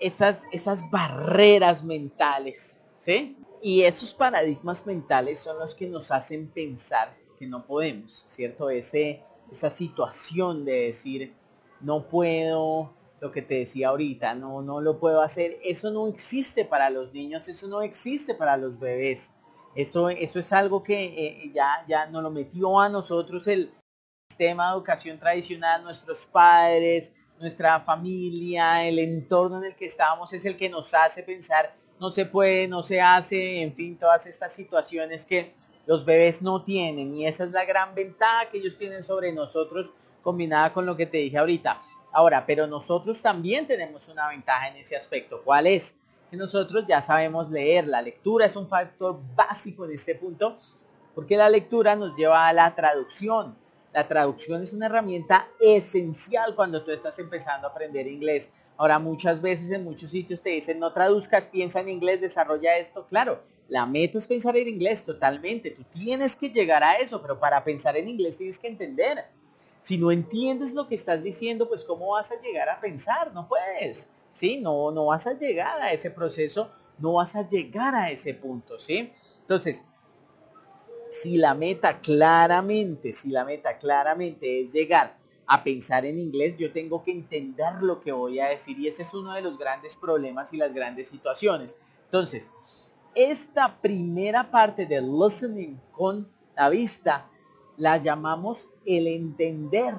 esas, 0.00 0.44
esas 0.52 0.88
barreras 0.90 1.84
mentales, 1.84 2.80
¿sí? 2.98 3.36
Y 3.62 3.82
esos 3.82 4.14
paradigmas 4.14 4.86
mentales 4.86 5.38
son 5.38 5.58
los 5.58 5.74
que 5.74 5.86
nos 5.86 6.10
hacen 6.10 6.48
pensar 6.48 7.16
que 7.38 7.46
no 7.46 7.66
podemos, 7.66 8.24
¿cierto? 8.26 8.70
Ese, 8.70 9.22
esa 9.50 9.70
situación 9.70 10.64
de 10.64 10.86
decir, 10.86 11.34
no 11.80 12.08
puedo, 12.08 12.92
lo 13.20 13.30
que 13.30 13.42
te 13.42 13.56
decía 13.56 13.88
ahorita, 13.88 14.34
no, 14.34 14.62
no 14.62 14.80
lo 14.80 14.98
puedo 14.98 15.20
hacer. 15.20 15.58
Eso 15.62 15.90
no 15.90 16.08
existe 16.08 16.64
para 16.64 16.90
los 16.90 17.12
niños, 17.12 17.48
eso 17.48 17.68
no 17.68 17.82
existe 17.82 18.34
para 18.34 18.56
los 18.56 18.78
bebés. 18.78 19.32
Eso, 19.74 20.08
eso 20.08 20.40
es 20.40 20.52
algo 20.52 20.82
que 20.82 21.04
eh, 21.04 21.52
ya, 21.54 21.84
ya 21.86 22.06
nos 22.06 22.22
lo 22.22 22.30
metió 22.30 22.80
a 22.80 22.88
nosotros 22.88 23.46
el 23.46 23.72
sistema 24.28 24.68
de 24.68 24.74
educación 24.74 25.18
tradicional, 25.18 25.82
nuestros 25.82 26.26
padres, 26.26 27.12
nuestra 27.40 27.80
familia, 27.80 28.86
el 28.86 28.98
entorno 28.98 29.58
en 29.58 29.64
el 29.64 29.74
que 29.74 29.86
estamos 29.86 30.32
es 30.32 30.44
el 30.44 30.56
que 30.56 30.68
nos 30.68 30.92
hace 30.94 31.22
pensar 31.22 31.74
no 31.98 32.10
se 32.10 32.26
puede, 32.26 32.68
no 32.68 32.82
se 32.82 33.00
hace, 33.00 33.62
en 33.62 33.74
fin, 33.74 33.98
todas 33.98 34.26
estas 34.26 34.52
situaciones 34.52 35.26
que 35.26 35.54
los 35.86 36.04
bebés 36.04 36.42
no 36.42 36.62
tienen 36.62 37.14
y 37.14 37.26
esa 37.26 37.44
es 37.44 37.50
la 37.50 37.64
gran 37.64 37.94
ventaja 37.94 38.48
que 38.50 38.58
ellos 38.58 38.78
tienen 38.78 39.02
sobre 39.02 39.32
nosotros 39.32 39.92
combinada 40.22 40.72
con 40.72 40.86
lo 40.86 40.96
que 40.96 41.06
te 41.06 41.18
dije 41.18 41.38
ahorita. 41.38 41.78
Ahora, 42.12 42.44
pero 42.46 42.66
nosotros 42.66 43.20
también 43.22 43.66
tenemos 43.66 44.08
una 44.08 44.28
ventaja 44.28 44.68
en 44.68 44.76
ese 44.76 44.96
aspecto. 44.96 45.42
¿Cuál 45.44 45.66
es? 45.66 45.96
Que 46.30 46.36
nosotros 46.36 46.84
ya 46.86 47.00
sabemos 47.00 47.50
leer. 47.50 47.86
La 47.86 48.02
lectura 48.02 48.46
es 48.46 48.56
un 48.56 48.68
factor 48.68 49.20
básico 49.34 49.84
en 49.84 49.92
este 49.92 50.14
punto 50.14 50.56
porque 51.14 51.36
la 51.36 51.48
lectura 51.48 51.96
nos 51.96 52.16
lleva 52.16 52.48
a 52.48 52.52
la 52.52 52.74
traducción. 52.74 53.56
La 53.92 54.06
traducción 54.06 54.62
es 54.62 54.72
una 54.72 54.86
herramienta 54.86 55.48
esencial 55.60 56.54
cuando 56.54 56.84
tú 56.84 56.92
estás 56.92 57.18
empezando 57.18 57.66
a 57.66 57.70
aprender 57.70 58.06
inglés. 58.06 58.50
Ahora, 58.76 58.98
muchas 58.98 59.42
veces 59.42 59.70
en 59.72 59.84
muchos 59.84 60.12
sitios 60.12 60.42
te 60.42 60.50
dicen, 60.50 60.78
no 60.78 60.92
traduzcas, 60.92 61.48
piensa 61.48 61.80
en 61.80 61.88
inglés, 61.88 62.20
desarrolla 62.20 62.78
esto. 62.78 63.06
Claro, 63.08 63.42
la 63.68 63.86
meta 63.86 64.18
es 64.18 64.26
pensar 64.28 64.56
en 64.56 64.68
inglés 64.68 65.04
totalmente. 65.04 65.72
Tú 65.72 65.84
tienes 65.92 66.36
que 66.36 66.50
llegar 66.50 66.82
a 66.84 66.96
eso, 66.96 67.20
pero 67.20 67.38
para 67.38 67.62
pensar 67.64 67.96
en 67.96 68.08
inglés 68.08 68.38
tienes 68.38 68.58
que 68.58 68.68
entender. 68.68 69.26
Si 69.82 69.98
no 69.98 70.12
entiendes 70.12 70.74
lo 70.74 70.86
que 70.86 70.94
estás 70.94 71.22
diciendo, 71.22 71.68
pues 71.68 71.84
¿cómo 71.84 72.12
vas 72.12 72.30
a 72.30 72.40
llegar 72.40 72.68
a 72.68 72.80
pensar? 72.80 73.32
No 73.32 73.48
puedes, 73.48 74.08
¿sí? 74.30 74.58
No, 74.58 74.90
no 74.92 75.06
vas 75.06 75.26
a 75.26 75.32
llegar 75.32 75.80
a 75.82 75.92
ese 75.92 76.10
proceso, 76.10 76.70
no 76.98 77.14
vas 77.14 77.34
a 77.34 77.48
llegar 77.48 77.94
a 77.94 78.10
ese 78.10 78.34
punto, 78.34 78.78
¿sí? 78.78 79.12
Entonces, 79.40 79.84
si 81.10 81.36
la 81.36 81.54
meta 81.54 82.00
claramente, 82.00 83.12
si 83.12 83.30
la 83.30 83.44
meta 83.44 83.78
claramente 83.78 84.60
es 84.60 84.72
llegar 84.72 85.18
a 85.46 85.64
pensar 85.64 86.06
en 86.06 86.18
inglés, 86.18 86.56
yo 86.56 86.72
tengo 86.72 87.02
que 87.02 87.10
entender 87.10 87.82
lo 87.82 88.00
que 88.00 88.12
voy 88.12 88.38
a 88.38 88.46
decir 88.46 88.78
y 88.78 88.86
ese 88.86 89.02
es 89.02 89.12
uno 89.12 89.32
de 89.32 89.42
los 89.42 89.58
grandes 89.58 89.96
problemas 89.96 90.52
y 90.52 90.56
las 90.56 90.72
grandes 90.72 91.08
situaciones. 91.08 91.76
Entonces, 92.04 92.52
esta 93.16 93.80
primera 93.80 94.52
parte 94.52 94.86
del 94.86 95.10
listening 95.10 95.80
con 95.90 96.28
la 96.56 96.68
vista 96.68 97.28
la 97.76 97.96
llamamos 97.96 98.68
el 98.86 99.08
entender. 99.08 99.94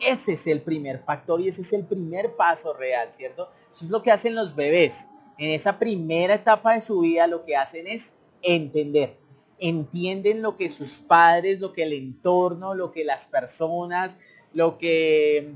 Ese 0.00 0.34
es 0.34 0.46
el 0.46 0.62
primer 0.62 1.02
factor 1.02 1.40
y 1.40 1.48
ese 1.48 1.62
es 1.62 1.72
el 1.72 1.84
primer 1.84 2.36
paso 2.36 2.72
real, 2.74 3.12
¿cierto? 3.12 3.50
Eso 3.74 3.86
es 3.86 3.90
lo 3.90 4.02
que 4.02 4.12
hacen 4.12 4.36
los 4.36 4.54
bebés. 4.54 5.08
En 5.38 5.50
esa 5.50 5.80
primera 5.80 6.34
etapa 6.34 6.74
de 6.74 6.80
su 6.80 7.00
vida 7.00 7.26
lo 7.26 7.44
que 7.44 7.56
hacen 7.56 7.88
es 7.88 8.16
entender. 8.42 9.16
Entienden 9.58 10.42
lo 10.42 10.56
que 10.56 10.68
sus 10.68 11.00
padres, 11.00 11.60
lo 11.60 11.72
que 11.72 11.82
el 11.82 11.92
entorno, 11.92 12.74
lo 12.74 12.92
que 12.92 13.04
las 13.04 13.26
personas, 13.26 14.18
lo 14.52 14.78
que 14.78 15.52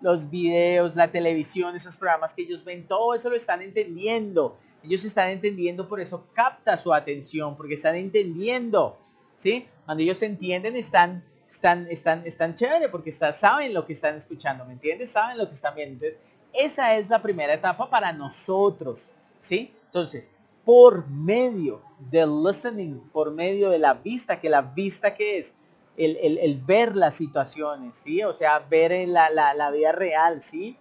los 0.00 0.30
videos, 0.30 0.94
la 0.94 1.10
televisión, 1.10 1.74
esos 1.74 1.96
programas 1.96 2.34
que 2.34 2.42
ellos 2.42 2.64
ven, 2.64 2.86
todo 2.86 3.14
eso 3.14 3.30
lo 3.30 3.36
están 3.36 3.62
entendiendo. 3.62 4.58
Ellos 4.82 5.04
están 5.04 5.30
entendiendo, 5.30 5.88
por 5.88 6.00
eso 6.00 6.26
capta 6.32 6.76
su 6.76 6.92
atención, 6.92 7.56
porque 7.56 7.74
están 7.74 7.96
entendiendo. 7.96 8.98
¿sí? 9.36 9.66
Cuando 9.84 10.02
ellos 10.02 10.22
entienden, 10.22 10.76
están, 10.76 11.24
están, 11.48 11.86
están, 11.90 12.26
están 12.26 12.54
chévere 12.54 12.88
porque 12.88 13.10
está, 13.10 13.32
saben 13.32 13.74
lo 13.74 13.86
que 13.86 13.92
están 13.92 14.16
escuchando, 14.16 14.64
¿me 14.64 14.74
entiendes? 14.74 15.10
Saben 15.10 15.38
lo 15.38 15.48
que 15.48 15.54
están 15.54 15.74
viendo. 15.74 15.94
Entonces, 15.94 16.18
esa 16.52 16.94
es 16.96 17.08
la 17.08 17.22
primera 17.22 17.54
etapa 17.54 17.88
para 17.90 18.12
nosotros, 18.12 19.10
¿sí? 19.40 19.72
Entonces, 19.86 20.30
por 20.66 21.08
medio 21.08 21.80
del 22.10 22.42
listening, 22.42 22.98
por 23.12 23.30
medio 23.30 23.70
de 23.70 23.78
la 23.78 23.94
vista, 23.94 24.40
que 24.40 24.50
la 24.50 24.62
vista 24.62 25.14
que 25.14 25.38
es 25.38 25.54
el, 25.96 26.60
ver 26.66 26.96
las 26.96 27.14
situaciones, 27.14 27.96
¿sí? 27.96 28.24
O 28.24 28.34
sea, 28.34 28.58
ver 28.58 29.06
la, 29.08 29.30
la, 29.30 29.54
la 29.54 29.70
vida 29.70 29.92
real, 29.92 30.42
¿sí? 30.42 30.76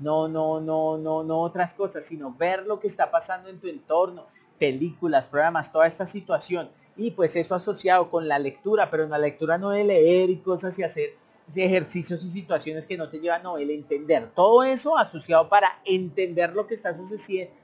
No, 0.00 0.26
no, 0.26 0.60
no, 0.60 0.98
no, 0.98 1.22
no 1.22 1.38
otras 1.38 1.72
cosas, 1.72 2.04
sino 2.04 2.34
ver 2.34 2.66
lo 2.66 2.80
que 2.80 2.88
está 2.88 3.12
pasando 3.12 3.48
en 3.48 3.60
tu 3.60 3.68
entorno, 3.68 4.26
películas, 4.58 5.28
programas, 5.28 5.70
toda 5.70 5.86
esta 5.86 6.08
situación. 6.08 6.68
Y 6.96 7.12
pues 7.12 7.36
eso 7.36 7.54
asociado 7.54 8.10
con 8.10 8.26
la 8.26 8.40
lectura, 8.40 8.90
pero 8.90 9.04
en 9.04 9.10
la 9.10 9.18
lectura 9.18 9.56
no 9.56 9.70
de 9.70 9.84
leer 9.84 10.30
y 10.30 10.38
cosas 10.38 10.76
y 10.80 10.82
hacer 10.82 11.14
ejercicios 11.54 12.24
y 12.24 12.30
situaciones 12.30 12.86
que 12.86 12.96
no 12.96 13.08
te 13.08 13.20
llevan, 13.20 13.44
no, 13.44 13.56
el 13.56 13.70
entender. 13.70 14.32
Todo 14.34 14.64
eso 14.64 14.98
asociado 14.98 15.48
para 15.48 15.80
entender 15.84 16.54
lo 16.54 16.66
que 16.66 16.74
está 16.74 16.92
sucediendo 16.92 17.54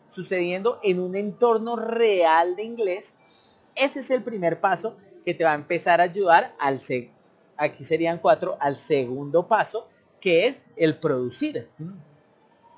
en 0.82 1.00
un 1.00 1.14
entorno 1.16 1.76
real 1.76 2.56
de 2.56 2.62
inglés. 2.62 3.16
Ese 3.74 4.00
es 4.00 4.10
el 4.10 4.22
primer 4.22 4.60
paso 4.60 4.96
que 5.24 5.34
te 5.34 5.44
va 5.44 5.52
a 5.52 5.56
empezar 5.56 6.00
a 6.00 6.04
ayudar 6.04 6.54
al, 6.58 6.80
aquí 7.56 7.84
serían 7.84 8.18
cuatro, 8.18 8.56
al 8.60 8.78
segundo 8.78 9.48
paso, 9.48 9.88
que 10.20 10.46
es 10.46 10.66
el 10.76 10.98
producir. 10.98 11.68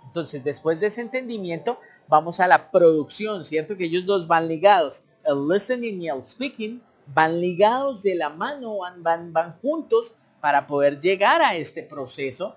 Entonces, 0.06 0.42
después 0.44 0.80
de 0.80 0.86
ese 0.86 1.00
entendimiento, 1.00 1.78
vamos 2.08 2.40
a 2.40 2.48
la 2.48 2.70
producción, 2.70 3.44
¿cierto? 3.44 3.76
Que 3.76 3.84
ellos 3.84 4.06
dos 4.06 4.26
van 4.26 4.48
ligados. 4.48 5.04
El 5.24 5.48
listening 5.48 6.02
y 6.02 6.08
el 6.08 6.24
speaking 6.24 6.82
van 7.06 7.40
ligados 7.40 8.02
de 8.02 8.14
la 8.14 8.30
mano, 8.30 8.78
van, 8.78 9.02
van, 9.02 9.32
van 9.32 9.54
juntos 9.56 10.14
para 10.40 10.66
poder 10.66 11.00
llegar 11.00 11.42
a 11.42 11.56
este 11.56 11.82
proceso 11.82 12.56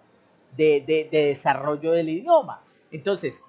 de, 0.55 0.83
de 0.85 1.09
desarrollo 1.11 1.91
del 1.91 2.09
idioma. 2.09 2.63
Entonces, 2.91 3.43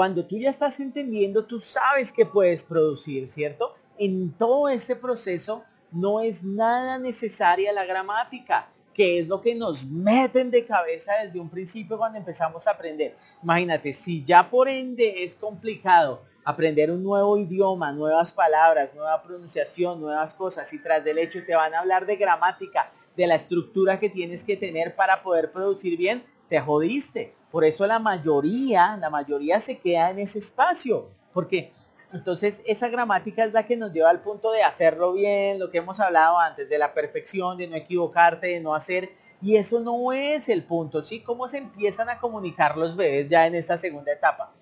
cuando 0.00 0.24
tú 0.24 0.38
ya 0.38 0.48
estás 0.48 0.80
entendiendo, 0.80 1.44
tú 1.44 1.60
sabes 1.60 2.10
que 2.10 2.24
puedes 2.24 2.64
producir, 2.64 3.30
¿cierto? 3.30 3.74
En 3.98 4.32
todo 4.32 4.70
este 4.70 4.96
proceso 4.96 5.62
no 5.92 6.20
es 6.22 6.42
nada 6.42 6.98
necesaria 6.98 7.70
la 7.74 7.84
gramática, 7.84 8.70
que 8.94 9.18
es 9.18 9.28
lo 9.28 9.42
que 9.42 9.54
nos 9.54 9.84
meten 9.84 10.50
de 10.50 10.64
cabeza 10.64 11.12
desde 11.22 11.38
un 11.38 11.50
principio 11.50 11.98
cuando 11.98 12.16
empezamos 12.16 12.66
a 12.66 12.70
aprender. 12.70 13.14
Imagínate, 13.42 13.92
si 13.92 14.24
ya 14.24 14.48
por 14.48 14.70
ende 14.70 15.22
es 15.22 15.34
complicado 15.34 16.22
aprender 16.44 16.90
un 16.90 17.02
nuevo 17.02 17.36
idioma, 17.36 17.92
nuevas 17.92 18.32
palabras, 18.32 18.94
nueva 18.94 19.22
pronunciación, 19.22 20.00
nuevas 20.00 20.32
cosas, 20.32 20.72
y 20.72 20.82
tras 20.82 21.04
del 21.04 21.18
hecho 21.18 21.44
te 21.44 21.54
van 21.54 21.74
a 21.74 21.80
hablar 21.80 22.06
de 22.06 22.16
gramática, 22.16 22.90
de 23.18 23.26
la 23.26 23.34
estructura 23.34 24.00
que 24.00 24.08
tienes 24.08 24.44
que 24.44 24.56
tener 24.56 24.96
para 24.96 25.22
poder 25.22 25.52
producir 25.52 25.98
bien, 25.98 26.24
te 26.50 26.60
jodiste. 26.60 27.34
Por 27.50 27.64
eso 27.64 27.86
la 27.86 27.98
mayoría, 27.98 28.98
la 29.00 29.08
mayoría 29.08 29.58
se 29.58 29.78
queda 29.78 30.10
en 30.10 30.18
ese 30.18 30.38
espacio, 30.38 31.08
porque 31.32 31.72
entonces, 32.12 32.62
esa 32.66 32.88
gramática 32.88 33.44
es 33.44 33.52
la 33.52 33.66
que 33.66 33.76
nos 33.76 33.92
lleva 33.92 34.10
al 34.10 34.20
punto 34.20 34.50
de 34.50 34.64
hacerlo 34.64 35.12
bien, 35.12 35.60
lo 35.60 35.70
que 35.70 35.78
hemos 35.78 36.00
hablado 36.00 36.38
antes, 36.40 36.68
de 36.68 36.76
la 36.76 36.92
perfección, 36.92 37.56
de 37.56 37.68
no 37.68 37.76
equivocarte, 37.76 38.48
de 38.48 38.60
no 38.60 38.74
hacer. 38.74 39.10
Y 39.40 39.56
eso 39.56 39.80
no 39.80 40.12
es 40.12 40.48
el 40.48 40.64
punto, 40.64 41.02
¿sí? 41.02 41.20
¿Cómo 41.20 41.48
se 41.48 41.58
empiezan 41.58 42.08
a 42.08 42.18
comunicar 42.18 42.76
los 42.76 42.96
bebés 42.96 43.28
ya 43.28 43.46
en 43.46 43.54
esta 43.54 43.78
segunda 43.78 44.12
etapa? 44.12 44.52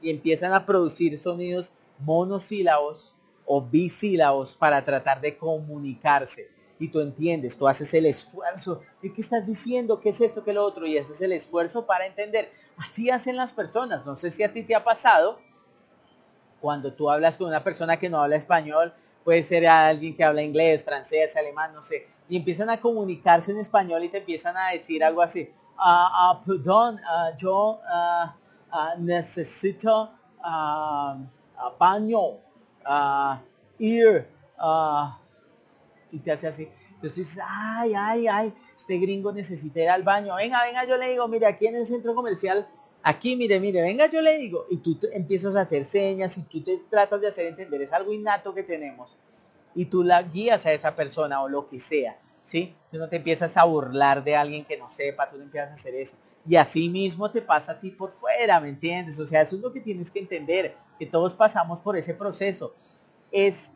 Y 0.00 0.10
empiezan 0.10 0.52
a 0.52 0.64
producir 0.64 1.18
sonidos 1.18 1.72
monosílabos 1.98 3.11
o 3.46 3.60
bisílabos 3.60 4.54
para 4.54 4.84
tratar 4.84 5.20
de 5.20 5.36
comunicarse 5.36 6.48
y 6.78 6.88
tú 6.88 7.00
entiendes, 7.00 7.56
tú 7.56 7.68
haces 7.68 7.94
el 7.94 8.06
esfuerzo. 8.06 8.82
¿Y 9.02 9.10
qué 9.10 9.20
estás 9.20 9.46
diciendo? 9.46 10.00
¿Qué 10.00 10.08
es 10.08 10.20
esto? 10.20 10.42
¿Qué 10.42 10.50
es 10.50 10.56
lo 10.56 10.64
otro? 10.64 10.84
Y 10.84 10.98
haces 10.98 11.20
el 11.20 11.30
esfuerzo 11.30 11.86
para 11.86 12.06
entender. 12.06 12.50
Así 12.76 13.08
hacen 13.08 13.36
las 13.36 13.52
personas. 13.52 14.04
No 14.04 14.16
sé 14.16 14.32
si 14.32 14.42
a 14.42 14.52
ti 14.52 14.64
te 14.64 14.74
ha 14.74 14.82
pasado 14.82 15.38
cuando 16.62 16.92
tú 16.92 17.10
hablas 17.10 17.36
con 17.36 17.48
una 17.48 17.62
persona 17.62 17.98
que 17.98 18.08
no 18.08 18.22
habla 18.22 18.36
español, 18.36 18.94
puede 19.24 19.42
ser 19.42 19.66
alguien 19.66 20.16
que 20.16 20.24
habla 20.24 20.42
inglés, 20.42 20.84
francés, 20.84 21.36
alemán, 21.36 21.74
no 21.74 21.82
sé, 21.82 22.06
y 22.28 22.36
empiezan 22.36 22.70
a 22.70 22.80
comunicarse 22.80 23.50
en 23.50 23.58
español 23.58 24.04
y 24.04 24.08
te 24.08 24.18
empiezan 24.18 24.56
a 24.56 24.68
decir 24.70 25.04
algo 25.04 25.22
así. 25.22 25.50
Ah, 25.76 26.08
ah 26.12 26.42
perdón, 26.46 27.00
ah, 27.04 27.32
yo 27.36 27.80
ah, 27.84 28.36
necesito 28.98 30.12
baño, 31.78 32.20
ir, 33.78 34.26
y 36.10 36.18
te 36.18 36.32
hace 36.32 36.48
así. 36.48 36.68
Entonces 36.94 37.16
dices, 37.16 37.42
ay, 37.44 37.94
ay, 37.96 38.28
ay, 38.28 38.54
este 38.76 38.96
gringo 38.98 39.32
necesita 39.32 39.80
ir 39.80 39.88
al 39.88 40.02
baño. 40.02 40.36
Venga, 40.36 40.62
venga, 40.64 40.84
yo 40.86 40.96
le 40.96 41.10
digo, 41.10 41.26
mire, 41.26 41.46
aquí 41.46 41.66
en 41.66 41.76
el 41.76 41.86
centro 41.86 42.14
comercial, 42.14 42.68
aquí, 43.02 43.34
mire, 43.34 43.58
mire, 43.58 43.82
venga, 43.82 44.06
yo 44.06 44.22
le 44.22 44.38
digo. 44.38 44.66
Y 44.70 44.76
tú 44.76 44.98
empiezas 45.12 45.56
a 45.56 45.62
hacer 45.62 45.84
señas 45.84 46.36
y 46.38 46.42
tú 46.42 46.62
te 46.62 46.78
tratas 46.90 47.20
de 47.20 47.28
hacer 47.28 47.46
entender. 47.46 47.82
Es 47.82 47.92
algo 47.92 48.12
innato 48.12 48.54
que 48.54 48.62
tenemos. 48.62 49.16
Y 49.74 49.86
tú 49.86 50.04
la 50.04 50.22
guías 50.22 50.66
a 50.66 50.72
esa 50.72 50.94
persona 50.94 51.42
o 51.42 51.48
lo 51.48 51.68
que 51.68 51.80
sea. 51.80 52.18
¿Sí? 52.44 52.74
Tú 52.90 52.98
no 52.98 53.08
te 53.08 53.16
empiezas 53.16 53.56
a 53.56 53.64
burlar 53.64 54.22
de 54.24 54.36
alguien 54.36 54.64
que 54.64 54.76
no 54.76 54.90
sepa, 54.90 55.30
tú 55.30 55.38
no 55.38 55.44
empiezas 55.44 55.70
a 55.70 55.74
hacer 55.74 55.94
eso. 55.94 56.16
Y 56.48 56.56
así 56.56 56.88
mismo 56.88 57.30
te 57.30 57.40
pasa 57.40 57.72
a 57.72 57.80
ti 57.80 57.90
por 57.90 58.12
fuera, 58.14 58.60
¿me 58.60 58.68
entiendes? 58.68 59.18
O 59.20 59.26
sea, 59.26 59.42
eso 59.42 59.56
es 59.56 59.62
lo 59.62 59.72
que 59.72 59.80
tienes 59.80 60.10
que 60.10 60.18
entender, 60.18 60.76
que 60.98 61.06
todos 61.06 61.34
pasamos 61.34 61.80
por 61.80 61.96
ese 61.96 62.14
proceso. 62.14 62.74
Es 63.30 63.72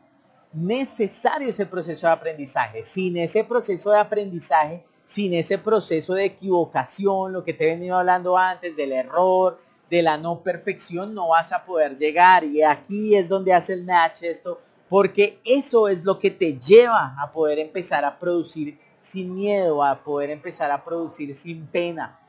necesario 0.53 1.49
ese 1.49 1.65
proceso 1.65 2.07
de 2.07 2.13
aprendizaje. 2.13 2.83
Sin 2.83 3.17
ese 3.17 3.43
proceso 3.43 3.91
de 3.91 3.99
aprendizaje, 3.99 4.85
sin 5.05 5.33
ese 5.33 5.57
proceso 5.57 6.13
de 6.13 6.25
equivocación, 6.25 7.33
lo 7.33 7.43
que 7.43 7.53
te 7.53 7.65
he 7.65 7.75
venido 7.75 7.97
hablando 7.97 8.37
antes, 8.37 8.75
del 8.75 8.91
error, 8.91 9.59
de 9.89 10.01
la 10.01 10.17
no 10.17 10.41
perfección, 10.41 11.13
no 11.13 11.29
vas 11.29 11.51
a 11.51 11.65
poder 11.65 11.97
llegar. 11.97 12.43
Y 12.43 12.63
aquí 12.63 13.15
es 13.15 13.29
donde 13.29 13.53
hace 13.53 13.73
el 13.73 13.85
Natch 13.85 14.23
esto, 14.23 14.59
porque 14.89 15.39
eso 15.45 15.87
es 15.87 16.03
lo 16.03 16.19
que 16.19 16.31
te 16.31 16.57
lleva 16.59 17.15
a 17.19 17.31
poder 17.31 17.59
empezar 17.59 18.03
a 18.05 18.19
producir 18.19 18.79
sin 19.01 19.33
miedo, 19.33 19.83
a 19.83 20.03
poder 20.03 20.29
empezar 20.29 20.71
a 20.71 20.83
producir 20.83 21.35
sin 21.35 21.65
pena. 21.67 22.19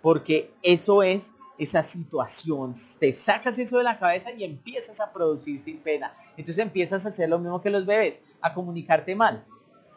Porque 0.00 0.50
eso 0.62 1.02
es 1.02 1.32
esa 1.56 1.82
situación, 1.82 2.74
te 2.98 3.12
sacas 3.12 3.58
eso 3.58 3.78
de 3.78 3.84
la 3.84 3.98
cabeza 3.98 4.32
y 4.32 4.44
empiezas 4.44 5.00
a 5.00 5.12
producir 5.12 5.60
sin 5.60 5.78
pena. 5.78 6.14
Entonces 6.36 6.62
empiezas 6.62 7.06
a 7.06 7.10
hacer 7.10 7.28
lo 7.28 7.38
mismo 7.38 7.60
que 7.60 7.70
los 7.70 7.86
bebés, 7.86 8.20
a 8.40 8.52
comunicarte 8.52 9.14
mal. 9.14 9.44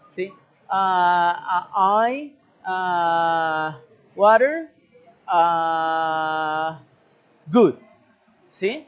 ¿Sí? 0.10 0.32
Uh, 0.70 2.08
I, 2.08 2.36
uh, 2.68 3.78
water, 4.16 4.72
uh, 5.28 6.78
good. 7.52 7.76
¿Sí? 8.52 8.88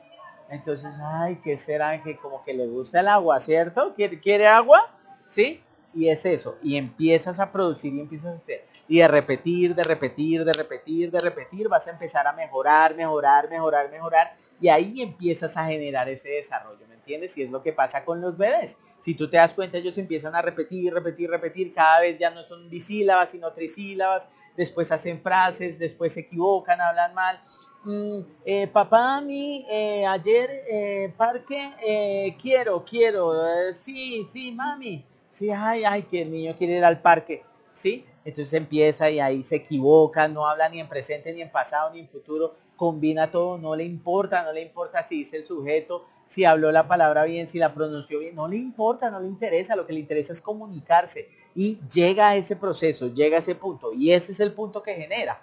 Entonces, 0.49 0.91
ay, 1.01 1.39
¿qué 1.43 1.57
será? 1.57 2.01
Que 2.03 2.17
como 2.17 2.43
que 2.43 2.53
le 2.53 2.67
gusta 2.67 2.99
el 2.99 3.07
agua, 3.07 3.39
¿cierto? 3.39 3.93
¿Quiere, 3.95 4.19
quiere 4.19 4.47
agua? 4.47 4.91
¿Sí? 5.27 5.61
Y 5.93 6.09
es 6.09 6.25
eso. 6.25 6.57
Y 6.61 6.77
empiezas 6.77 7.39
a 7.39 7.51
producir 7.51 7.93
y 7.93 7.99
empiezas 7.99 8.33
a 8.33 8.37
hacer 8.37 8.68
y 8.89 8.97
de 8.97 9.07
repetir, 9.07 9.75
de 9.75 9.83
repetir, 9.83 10.43
de 10.43 10.51
repetir, 10.51 11.11
de 11.11 11.19
repetir, 11.19 11.69
vas 11.69 11.85
a 11.85 11.91
empezar 11.91 12.25
a 12.25 12.33
mejorar, 12.33 12.95
mejorar, 12.95 13.47
mejorar, 13.47 13.91
mejorar 13.91 14.35
y 14.59 14.67
ahí 14.67 15.03
empiezas 15.03 15.55
a 15.57 15.67
generar 15.67 16.09
ese 16.09 16.29
desarrollo, 16.29 16.87
¿me 16.87 16.95
entiendes? 16.95 17.37
Y 17.37 17.43
es 17.43 17.51
lo 17.51 17.61
que 17.61 17.71
pasa 17.71 18.03
con 18.03 18.19
los 18.19 18.35
bebés. 18.35 18.79
Si 18.99 19.13
tú 19.13 19.29
te 19.29 19.37
das 19.37 19.53
cuenta, 19.53 19.77
ellos 19.77 19.97
empiezan 19.99 20.33
a 20.33 20.41
repetir, 20.41 20.91
repetir, 20.91 21.29
repetir, 21.29 21.71
cada 21.71 22.01
vez 22.01 22.17
ya 22.17 22.31
no 22.31 22.43
son 22.43 22.67
bisílabas, 22.67 23.29
sino 23.29 23.53
trisílabas, 23.53 24.27
después 24.57 24.91
hacen 24.91 25.21
frases, 25.21 25.77
después 25.77 26.13
se 26.13 26.21
equivocan, 26.21 26.81
hablan 26.81 27.13
mal. 27.13 27.39
Mm, 27.83 28.21
eh, 28.43 28.67
papá, 28.67 29.17
a 29.17 29.21
mí, 29.21 29.67
eh, 29.69 30.05
ayer, 30.07 30.49
eh, 30.67 31.13
parque, 31.15 32.35
quiero, 32.41 32.83
quiero, 32.83 33.33
sí, 33.71 34.25
sí, 34.27 34.51
mami, 34.51 35.05
sí, 35.29 35.51
ay, 35.51 35.85
ay, 35.85 36.03
que 36.03 36.23
el 36.23 36.31
niño 36.31 36.55
quiere 36.57 36.77
ir 36.77 36.83
al 36.83 37.01
parque, 37.01 37.43
¿sí? 37.71 38.03
Entonces 38.25 38.53
empieza 38.53 39.09
y 39.09 39.19
ahí 39.19 39.43
se 39.43 39.57
equivoca, 39.57 40.27
no 40.27 40.45
habla 40.45 40.69
ni 40.69 40.79
en 40.79 40.89
presente, 40.89 41.33
ni 41.33 41.41
en 41.41 41.51
pasado, 41.51 41.91
ni 41.91 41.99
en 41.99 42.09
futuro, 42.09 42.55
combina 42.75 43.31
todo, 43.31 43.57
no 43.57 43.75
le 43.75 43.83
importa, 43.83 44.43
no 44.43 44.51
le 44.51 44.61
importa 44.61 45.03
si 45.03 45.19
dice 45.19 45.37
el 45.37 45.45
sujeto, 45.45 46.05
si 46.25 46.45
habló 46.45 46.71
la 46.71 46.87
palabra 46.87 47.23
bien, 47.23 47.47
si 47.47 47.57
la 47.57 47.73
pronunció 47.73 48.19
bien, 48.19 48.35
no 48.35 48.47
le 48.47 48.57
importa, 48.57 49.09
no 49.09 49.19
le 49.19 49.27
interesa, 49.27 49.75
lo 49.75 49.85
que 49.85 49.93
le 49.93 49.99
interesa 49.99 50.33
es 50.33 50.41
comunicarse 50.41 51.29
y 51.55 51.79
llega 51.91 52.29
a 52.29 52.35
ese 52.35 52.55
proceso, 52.55 53.07
llega 53.07 53.37
a 53.37 53.39
ese 53.39 53.55
punto 53.55 53.93
y 53.93 54.11
ese 54.11 54.33
es 54.33 54.39
el 54.39 54.53
punto 54.53 54.83
que 54.83 54.93
genera. 54.93 55.41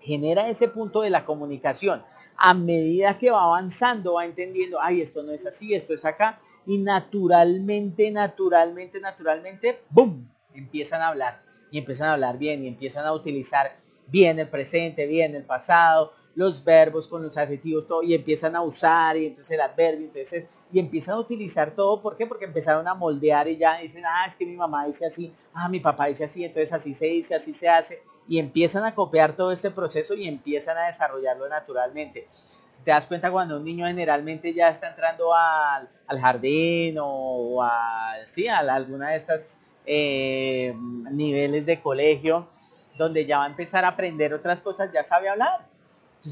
Genera 0.00 0.48
ese 0.48 0.68
punto 0.68 1.00
de 1.02 1.10
la 1.10 1.24
comunicación. 1.24 2.02
A 2.36 2.52
medida 2.52 3.16
que 3.16 3.30
va 3.30 3.42
avanzando, 3.42 4.14
va 4.14 4.24
entendiendo, 4.24 4.80
ay, 4.80 5.00
esto 5.00 5.22
no 5.22 5.32
es 5.32 5.46
así, 5.46 5.74
esto 5.74 5.94
es 5.94 6.04
acá, 6.04 6.40
y 6.66 6.78
naturalmente, 6.78 8.10
naturalmente, 8.10 9.00
naturalmente, 9.00 9.82
¡boom! 9.90 10.28
Empiezan 10.52 11.00
a 11.00 11.08
hablar 11.08 11.53
y 11.74 11.78
empiezan 11.78 12.06
a 12.06 12.12
hablar 12.12 12.38
bien 12.38 12.62
y 12.62 12.68
empiezan 12.68 13.04
a 13.04 13.12
utilizar 13.12 13.74
bien 14.06 14.38
el 14.38 14.48
presente, 14.48 15.08
bien 15.08 15.34
el 15.34 15.42
pasado, 15.42 16.12
los 16.36 16.62
verbos, 16.62 17.08
con 17.08 17.20
los 17.20 17.36
adjetivos, 17.36 17.88
todo, 17.88 18.00
y 18.04 18.14
empiezan 18.14 18.54
a 18.54 18.62
usar, 18.62 19.16
y 19.16 19.26
entonces 19.26 19.50
el 19.50 19.60
adverbio, 19.60 20.06
entonces, 20.06 20.46
y 20.72 20.78
empiezan 20.78 21.16
a 21.16 21.18
utilizar 21.18 21.72
todo, 21.72 22.00
¿por 22.00 22.16
qué? 22.16 22.28
Porque 22.28 22.44
empezaron 22.44 22.86
a 22.86 22.94
moldear 22.94 23.48
y 23.48 23.56
ya 23.56 23.78
dicen, 23.78 24.04
ah, 24.06 24.24
es 24.24 24.36
que 24.36 24.46
mi 24.46 24.54
mamá 24.54 24.86
dice 24.86 25.04
así, 25.04 25.32
ah, 25.52 25.68
mi 25.68 25.80
papá 25.80 26.06
dice 26.06 26.22
así, 26.22 26.44
entonces 26.44 26.72
así 26.72 26.94
se 26.94 27.06
dice, 27.06 27.34
así 27.34 27.52
se 27.52 27.68
hace, 27.68 28.00
y 28.28 28.38
empiezan 28.38 28.84
a 28.84 28.94
copiar 28.94 29.34
todo 29.34 29.50
este 29.50 29.72
proceso 29.72 30.14
y 30.14 30.28
empiezan 30.28 30.78
a 30.78 30.86
desarrollarlo 30.86 31.48
naturalmente. 31.48 32.28
Si 32.70 32.82
te 32.84 32.92
das 32.92 33.08
cuenta 33.08 33.32
cuando 33.32 33.56
un 33.56 33.64
niño 33.64 33.84
generalmente 33.86 34.54
ya 34.54 34.68
está 34.68 34.90
entrando 34.90 35.34
al, 35.34 35.88
jardín 36.20 36.98
o 37.00 37.60
a, 37.64 38.14
sí, 38.26 38.46
a 38.46 38.58
alguna 38.58 39.10
de 39.10 39.16
estas 39.16 39.58
eh, 39.86 40.74
niveles 41.10 41.66
de 41.66 41.80
colegio, 41.80 42.48
donde 42.96 43.26
ya 43.26 43.38
va 43.38 43.44
a 43.44 43.48
empezar 43.48 43.84
a 43.84 43.88
aprender 43.88 44.32
otras 44.32 44.60
cosas, 44.60 44.90
ya 44.92 45.02
sabe 45.02 45.28
hablar 45.28 45.74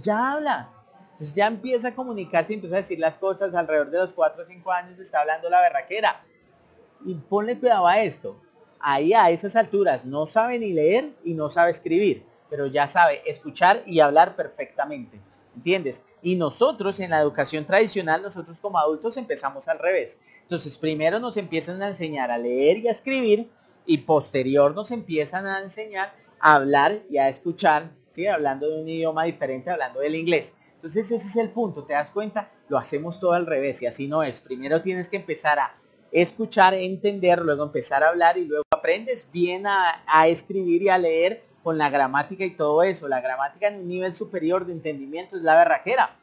ya 0.01 0.33
habla. 0.33 0.69
Entonces 1.13 1.35
ya 1.35 1.47
empieza 1.47 1.89
a 1.89 1.95
comunicarse 1.95 2.55
empieza 2.55 2.77
a 2.77 2.81
decir 2.81 2.99
las 2.99 3.19
cosas 3.19 3.55
alrededor 3.55 3.91
de 3.91 3.99
los 3.99 4.13
4 4.13 4.43
o 4.43 4.47
5 4.47 4.73
años, 4.73 4.99
está 4.99 5.21
hablando 5.21 5.51
la 5.51 5.61
berraquera. 5.61 6.25
Y 7.05 7.15
ponle 7.15 7.59
cuidado 7.59 7.87
a 7.87 8.01
esto. 8.01 8.41
Ahí 8.81 9.13
a 9.13 9.31
esas 9.31 9.55
alturas 9.55 10.05
no 10.05 10.27
sabe 10.27 10.59
ni 10.59 10.73
leer 10.73 11.13
y 11.25 11.35
no 11.35 11.51
sabe 11.51 11.71
escribir, 11.71 12.25
pero 12.51 12.67
ya 12.67 12.89
sabe 12.89 13.23
escuchar 13.27 13.83
y 13.87 14.01
hablar 14.01 14.35
perfectamente. 14.35 15.21
¿Entiendes? 15.55 16.03
Y 16.23 16.37
nosotros 16.37 16.99
en 17.01 17.11
la 17.11 17.21
educación 17.21 17.67
tradicional, 17.67 18.23
nosotros 18.23 18.59
como 18.61 18.79
adultos 18.79 19.17
empezamos 19.17 19.69
al 19.69 19.79
revés. 19.79 20.21
Entonces 20.43 20.79
primero 20.79 21.19
nos 21.19 21.37
empiezan 21.37 21.83
a 21.83 21.89
enseñar 21.89 22.31
a 22.31 22.39
leer 22.39 22.79
y 22.79 22.89
a 22.89 22.93
escribir 22.93 23.51
y 23.85 23.99
posterior 23.99 24.75
nos 24.75 24.91
empiezan 24.91 25.47
a 25.47 25.61
enseñar 25.61 26.15
a 26.41 26.55
hablar 26.55 27.03
y 27.11 27.19
a 27.19 27.29
escuchar 27.29 27.93
¿sí? 28.13 28.27
Hablando 28.27 28.69
de 28.69 28.81
un 28.81 28.89
idioma 28.89 29.25
diferente, 29.25 29.71
hablando 29.71 30.01
del 30.01 30.15
inglés. 30.15 30.55
Entonces 30.75 31.11
ese 31.11 31.27
es 31.27 31.37
el 31.37 31.51
punto, 31.51 31.85
¿te 31.85 31.95
das 31.95 32.11
cuenta? 32.11 32.51
Lo 32.69 32.79
hacemos 32.79 33.19
todo 33.21 33.33
al 33.33 33.47
revés 33.47 33.83
y 33.83 33.87
así 33.87 34.09
no 34.09 34.23
es. 34.23 34.41
Primero 34.41 34.83
tienes 34.83 35.09
que 35.09 35.17
empezar 35.17 35.59
a 35.59 35.75
escuchar, 36.11 36.75
entender, 36.75 37.41
luego 37.41 37.65
empezar 37.65 38.03
a 38.03 38.09
hablar 38.09 38.37
y 38.37 38.45
luego 38.45 38.65
aprendes 38.71 39.29
bien 39.33 39.67
a, 39.67 40.03
a 40.07 40.29
escribir 40.29 40.83
y 40.83 40.89
a 40.89 40.99
leer 40.99 41.45
con 41.63 41.79
la 41.79 41.91
gramática 41.91 42.45
y 42.45 42.51
todo 42.51 42.83
eso. 42.83 43.09
La 43.09 43.21
gramática 43.21 43.69
en 43.69 43.81
un 43.81 43.89
nivel 43.89 44.15
superior 44.15 44.67
de 44.67 44.73
entendimiento 44.73 45.37
es 45.37 45.43
la 45.43 45.57
berraquera, 45.57 46.17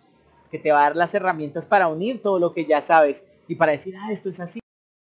que 0.51 0.59
te 0.59 0.71
va 0.71 0.79
a 0.79 0.83
dar 0.83 0.95
las 0.95 1.13
herramientas 1.13 1.65
para 1.65 1.87
unir 1.87 2.21
todo 2.21 2.39
lo 2.39 2.53
que 2.53 2.65
ya 2.65 2.81
sabes 2.81 3.27
y 3.47 3.55
para 3.55 3.71
decir, 3.71 3.95
ah, 3.97 4.11
esto 4.11 4.29
es 4.29 4.39
así. 4.39 4.59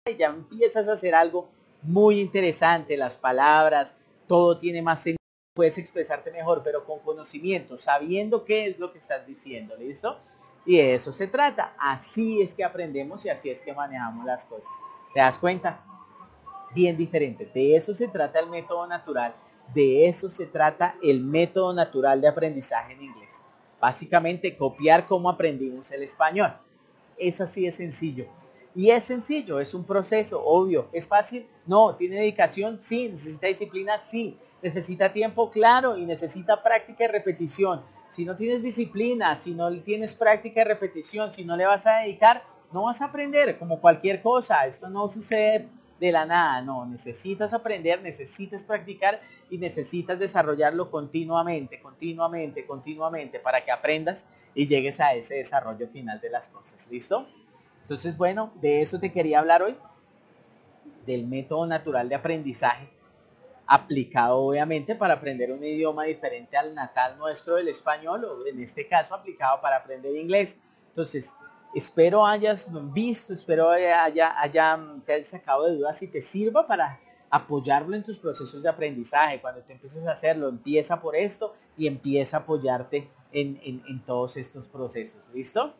Y 0.06 0.16
ya 0.16 0.28
empiezas 0.28 0.88
a 0.88 0.92
hacer 0.92 1.14
algo 1.14 1.48
muy 1.82 2.20
interesante, 2.20 2.96
las 2.96 3.16
palabras, 3.16 3.96
todo 4.26 4.58
tiene 4.58 4.82
más 4.82 5.02
sentido 5.02 5.16
puedes 5.56 5.78
expresarte 5.78 6.30
mejor, 6.30 6.62
pero 6.62 6.84
con 6.84 7.00
conocimiento, 7.00 7.78
sabiendo 7.78 8.44
qué 8.44 8.66
es 8.66 8.78
lo 8.78 8.92
que 8.92 8.98
estás 8.98 9.26
diciendo, 9.26 9.74
¿listo? 9.76 10.20
Y 10.66 10.76
de 10.76 10.94
eso 10.94 11.12
se 11.12 11.26
trata. 11.26 11.74
Así 11.78 12.42
es 12.42 12.54
que 12.54 12.62
aprendemos 12.62 13.24
y 13.24 13.30
así 13.30 13.48
es 13.48 13.62
que 13.62 13.72
manejamos 13.72 14.26
las 14.26 14.44
cosas. 14.44 14.70
¿Te 15.14 15.20
das 15.20 15.38
cuenta? 15.38 15.82
Bien 16.74 16.96
diferente. 16.96 17.50
De 17.54 17.74
eso 17.74 17.94
se 17.94 18.06
trata 18.06 18.38
el 18.38 18.50
método 18.50 18.86
natural. 18.86 19.34
De 19.74 20.08
eso 20.08 20.28
se 20.28 20.46
trata 20.46 20.96
el 21.02 21.22
método 21.22 21.72
natural 21.72 22.20
de 22.20 22.28
aprendizaje 22.28 22.94
en 22.94 23.02
inglés. 23.02 23.42
Básicamente 23.80 24.56
copiar 24.56 25.06
cómo 25.06 25.28
aprendimos 25.28 25.90
el 25.90 26.02
español. 26.02 26.52
Es 27.18 27.40
así 27.40 27.64
de 27.64 27.70
sencillo. 27.70 28.26
Y 28.74 28.90
es 28.90 29.04
sencillo, 29.04 29.60
es 29.60 29.74
un 29.74 29.84
proceso, 29.84 30.42
obvio. 30.44 30.88
¿Es 30.92 31.08
fácil? 31.08 31.46
No. 31.66 31.94
¿Tiene 31.96 32.16
dedicación? 32.16 32.80
Sí. 32.80 33.08
¿Necesita 33.08 33.46
disciplina? 33.46 34.00
Sí 34.00 34.38
necesita 34.62 35.12
tiempo 35.12 35.50
claro 35.50 35.96
y 35.96 36.06
necesita 36.06 36.62
práctica 36.62 37.04
y 37.04 37.08
repetición. 37.08 37.82
Si 38.10 38.24
no 38.24 38.36
tienes 38.36 38.62
disciplina, 38.62 39.36
si 39.36 39.52
no 39.52 39.70
tienes 39.82 40.14
práctica 40.14 40.62
y 40.62 40.64
repetición, 40.64 41.30
si 41.30 41.44
no 41.44 41.56
le 41.56 41.66
vas 41.66 41.86
a 41.86 41.98
dedicar, 41.98 42.44
no 42.72 42.84
vas 42.84 43.00
a 43.00 43.06
aprender 43.06 43.58
como 43.58 43.80
cualquier 43.80 44.22
cosa. 44.22 44.66
Esto 44.66 44.88
no 44.88 45.08
sucede 45.08 45.68
de 46.00 46.12
la 46.12 46.26
nada, 46.26 46.60
no, 46.62 46.84
necesitas 46.84 47.54
aprender, 47.54 48.02
necesitas 48.02 48.64
practicar 48.64 49.20
y 49.50 49.58
necesitas 49.58 50.18
desarrollarlo 50.18 50.90
continuamente, 50.90 51.80
continuamente, 51.80 52.66
continuamente 52.66 53.40
para 53.40 53.64
que 53.64 53.72
aprendas 53.72 54.26
y 54.54 54.66
llegues 54.66 55.00
a 55.00 55.14
ese 55.14 55.36
desarrollo 55.36 55.88
final 55.88 56.20
de 56.20 56.30
las 56.30 56.48
cosas. 56.48 56.88
¿Listo? 56.90 57.26
Entonces, 57.82 58.16
bueno, 58.16 58.52
de 58.60 58.82
eso 58.82 59.00
te 59.00 59.12
quería 59.12 59.38
hablar 59.38 59.62
hoy, 59.62 59.76
del 61.06 61.26
método 61.26 61.66
natural 61.66 62.08
de 62.08 62.16
aprendizaje 62.16 62.90
aplicado 63.66 64.38
obviamente 64.38 64.94
para 64.94 65.14
aprender 65.14 65.50
un 65.50 65.64
idioma 65.64 66.04
diferente 66.04 66.56
al 66.56 66.74
natal 66.74 67.18
nuestro 67.18 67.56
del 67.56 67.68
español 67.68 68.24
o 68.24 68.46
en 68.46 68.60
este 68.60 68.86
caso 68.86 69.14
aplicado 69.14 69.60
para 69.60 69.76
aprender 69.76 70.14
inglés. 70.14 70.56
Entonces, 70.88 71.34
espero 71.76 72.26
hayas 72.26 72.70
visto, 72.92 73.34
espero 73.34 73.70
haya, 73.70 74.40
haya 74.40 74.80
te 75.04 75.12
hayas 75.12 75.28
sacado 75.28 75.64
de 75.64 75.76
dudas 75.76 76.00
y 76.02 76.08
te 76.08 76.20
sirva 76.20 76.66
para 76.66 77.00
apoyarlo 77.30 77.94
en 77.94 78.02
tus 78.02 78.18
procesos 78.18 78.62
de 78.62 78.68
aprendizaje. 78.68 79.40
Cuando 79.40 79.62
te 79.62 79.72
empieces 79.72 80.06
a 80.06 80.12
hacerlo, 80.12 80.48
empieza 80.48 81.00
por 81.00 81.14
esto 81.14 81.54
y 81.76 81.86
empieza 81.86 82.38
a 82.38 82.40
apoyarte 82.40 83.10
en, 83.32 83.60
en 83.62 84.04
todos 84.04 84.36
estos 84.36 84.68
procesos. 84.68 85.28
¿Listo? 85.32 85.74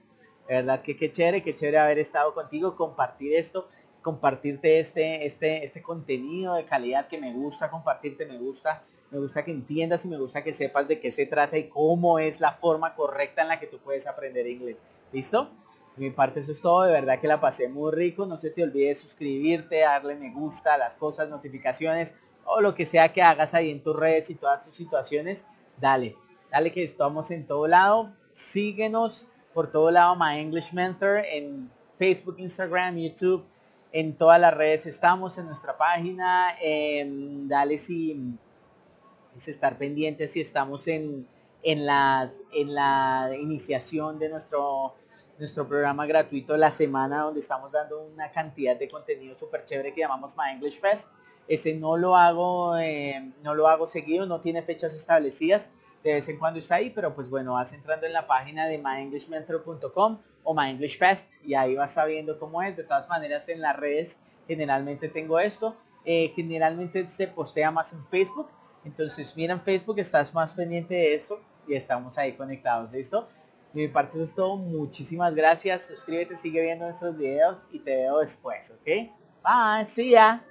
verdad 0.49 0.81
que 0.81 0.97
qué 0.97 1.11
chévere, 1.11 1.43
qué 1.43 1.57
chévere 1.57 1.79
haber 1.79 1.99
estado 1.99 2.33
contigo, 2.33 2.77
compartir 2.77 3.35
esto 3.35 3.69
compartirte 4.07 4.79
este, 4.79 5.27
este, 5.27 5.65
este 5.65 5.83
contenido 5.83 6.55
de 6.55 6.65
calidad 6.65 7.09
que 7.09 7.19
me 7.19 7.33
gusta 7.33 7.69
compartirte, 7.69 8.25
me 8.25 8.39
gusta, 8.39 8.85
me 9.11 9.19
gusta 9.19 9.45
que 9.45 9.51
entiendas 9.51 10.05
y 10.05 10.09
me 10.09 10.17
gusta 10.17 10.45
que 10.45 10.53
sepas 10.53 10.87
de 10.87 11.01
qué 11.01 11.11
se 11.11 11.27
trata 11.27 11.59
y 11.59 11.69
cómo 11.69 12.21
es 12.21 12.39
la 12.39 12.53
forma 12.53 12.95
correcta 12.95 13.43
en 13.43 13.49
la 13.49 13.59
que 13.59 13.67
tú 13.67 13.81
puedes 13.81 14.07
aprender 14.07 14.47
inglés. 14.47 14.81
¿Listo? 15.11 15.51
Mi 15.97 16.11
parte 16.11 16.41
eso 16.41 16.53
es 16.53 16.61
todo, 16.61 16.83
de 16.83 16.93
verdad 16.93 17.21
que 17.21 17.29
la 17.29 17.41
pasé 17.41 17.69
muy 17.69 17.93
rico, 17.93 18.27
no 18.27 18.39
se 18.39 18.51
te 18.51 18.63
olvide 18.63 18.95
suscribirte, 18.95 19.81
darle 19.81 20.15
me 20.15 20.33
gusta, 20.33 20.77
las 20.77 20.95
cosas, 20.97 21.29
notificaciones 21.29 22.15
o 22.45 22.61
lo 22.61 22.75
que 22.75 22.87
sea 22.87 23.13
que 23.13 23.23
hagas 23.23 23.55
ahí 23.55 23.71
en 23.71 23.83
tus 23.83 23.97
redes 23.97 24.31
y 24.31 24.35
todas 24.35 24.65
tus 24.65 24.77
situaciones, 24.77 25.47
dale, 25.79 26.17
dale 26.51 26.73
que 26.73 26.85
estamos 26.85 27.31
en 27.31 27.47
todo 27.47 27.67
lado, 27.67 28.13
síguenos 28.33 29.29
por 29.55 29.71
todo 29.71 29.91
lado 29.91 30.17
My 30.17 30.39
English 30.39 30.73
Mentor 30.73 31.25
en 31.25 31.71
Facebook, 31.99 32.37
Instagram, 32.39 32.97
YouTube, 32.99 33.45
en 33.93 34.15
todas 34.15 34.39
las 34.39 34.55
redes 34.55 34.87
estamos, 34.87 35.39
en 35.39 35.47
nuestra 35.47 35.79
página. 35.79 36.55
dale 37.49 37.79
si 37.79 38.21
es 39.37 39.49
estar 39.49 39.79
pendiente 39.79 40.29
si 40.29 40.41
estamos 40.41 40.87
en, 40.89 41.27
en, 41.63 41.87
las, 41.87 42.35
en 42.53 42.75
la 42.75 43.31
iniciación 43.41 44.19
de 44.19 44.29
nuestro, 44.29 44.95
nuestro 45.39 45.69
programa 45.69 46.07
gratuito 46.07 46.57
la 46.57 46.71
semana 46.71 47.23
donde 47.23 47.41
estamos 47.41 47.73
dando 47.73 48.01
una 48.01 48.31
cantidad 48.31 48.77
de 48.77 48.89
contenido 48.89 49.35
súper 49.35 49.65
chévere 49.65 49.93
que 49.93 50.01
llamamos 50.01 50.37
My 50.37 50.53
English 50.53 50.81
Fest. 50.81 51.11
Ese 51.49 51.75
no 51.75 51.97
lo 51.97 52.17
hago, 52.17 52.77
em, 52.79 53.33
no 53.43 53.55
lo 53.55 53.69
hago 53.69 53.87
seguido, 53.87 54.27
no 54.27 54.41
tiene 54.41 54.63
fechas 54.63 54.95
establecidas. 54.95 55.71
De 56.03 56.15
vez 56.15 56.29
en 56.29 56.39
cuando 56.39 56.61
está 56.61 56.77
ahí, 56.77 56.91
pero 56.91 57.15
pues 57.15 57.29
bueno, 57.29 57.55
vas 57.55 57.73
entrando 57.73 58.07
en 58.07 58.13
la 58.13 58.27
página 58.27 58.67
de 58.67 58.79
myenglishmentor.com 58.79 60.19
o 60.45 60.55
My 60.55 60.71
English 60.71 60.99
Fest 60.99 61.29
y 61.43 61.55
ahí 61.55 61.75
vas 61.75 61.95
sabiendo 61.95 62.39
cómo 62.39 62.63
es. 62.63 62.77
De 62.77 62.85
todas 62.85 63.09
maneras 63.09 63.49
en 63.49 63.61
las 63.61 63.77
redes 63.77 64.21
generalmente 64.47 65.09
tengo 65.09 65.39
esto. 65.39 65.77
Eh, 66.05 66.33
generalmente 66.37 67.07
se 67.09 67.27
postea 67.27 67.71
más 67.71 67.93
en 67.93 68.07
Facebook. 68.07 68.49
Entonces 68.85 69.37
mira 69.37 69.53
en 69.53 69.61
Facebook, 69.61 69.99
estás 69.99 70.33
más 70.33 70.55
pendiente 70.55 70.95
de 70.95 71.15
eso 71.15 71.41
y 71.67 71.75
estamos 71.75 72.17
ahí 72.19 72.35
conectados. 72.35 72.93
¿Listo? 72.93 73.29
De 73.77 73.83
mi 73.83 73.89
parte 73.89 74.15
eso 74.15 74.25
es 74.25 74.35
todo. 74.35 74.57
Muchísimas 74.57 75.35
gracias. 75.35 75.89
Suscríbete, 75.89 76.35
sigue 76.35 76.63
viendo 76.63 76.87
nuestros 76.87 77.15
videos 77.15 77.67
y 77.71 77.79
te 77.81 77.95
veo 77.95 78.21
después. 78.21 78.71
¿Ok? 78.71 78.87
Bye. 79.45 79.85
See 79.85 80.13
ya. 80.13 80.43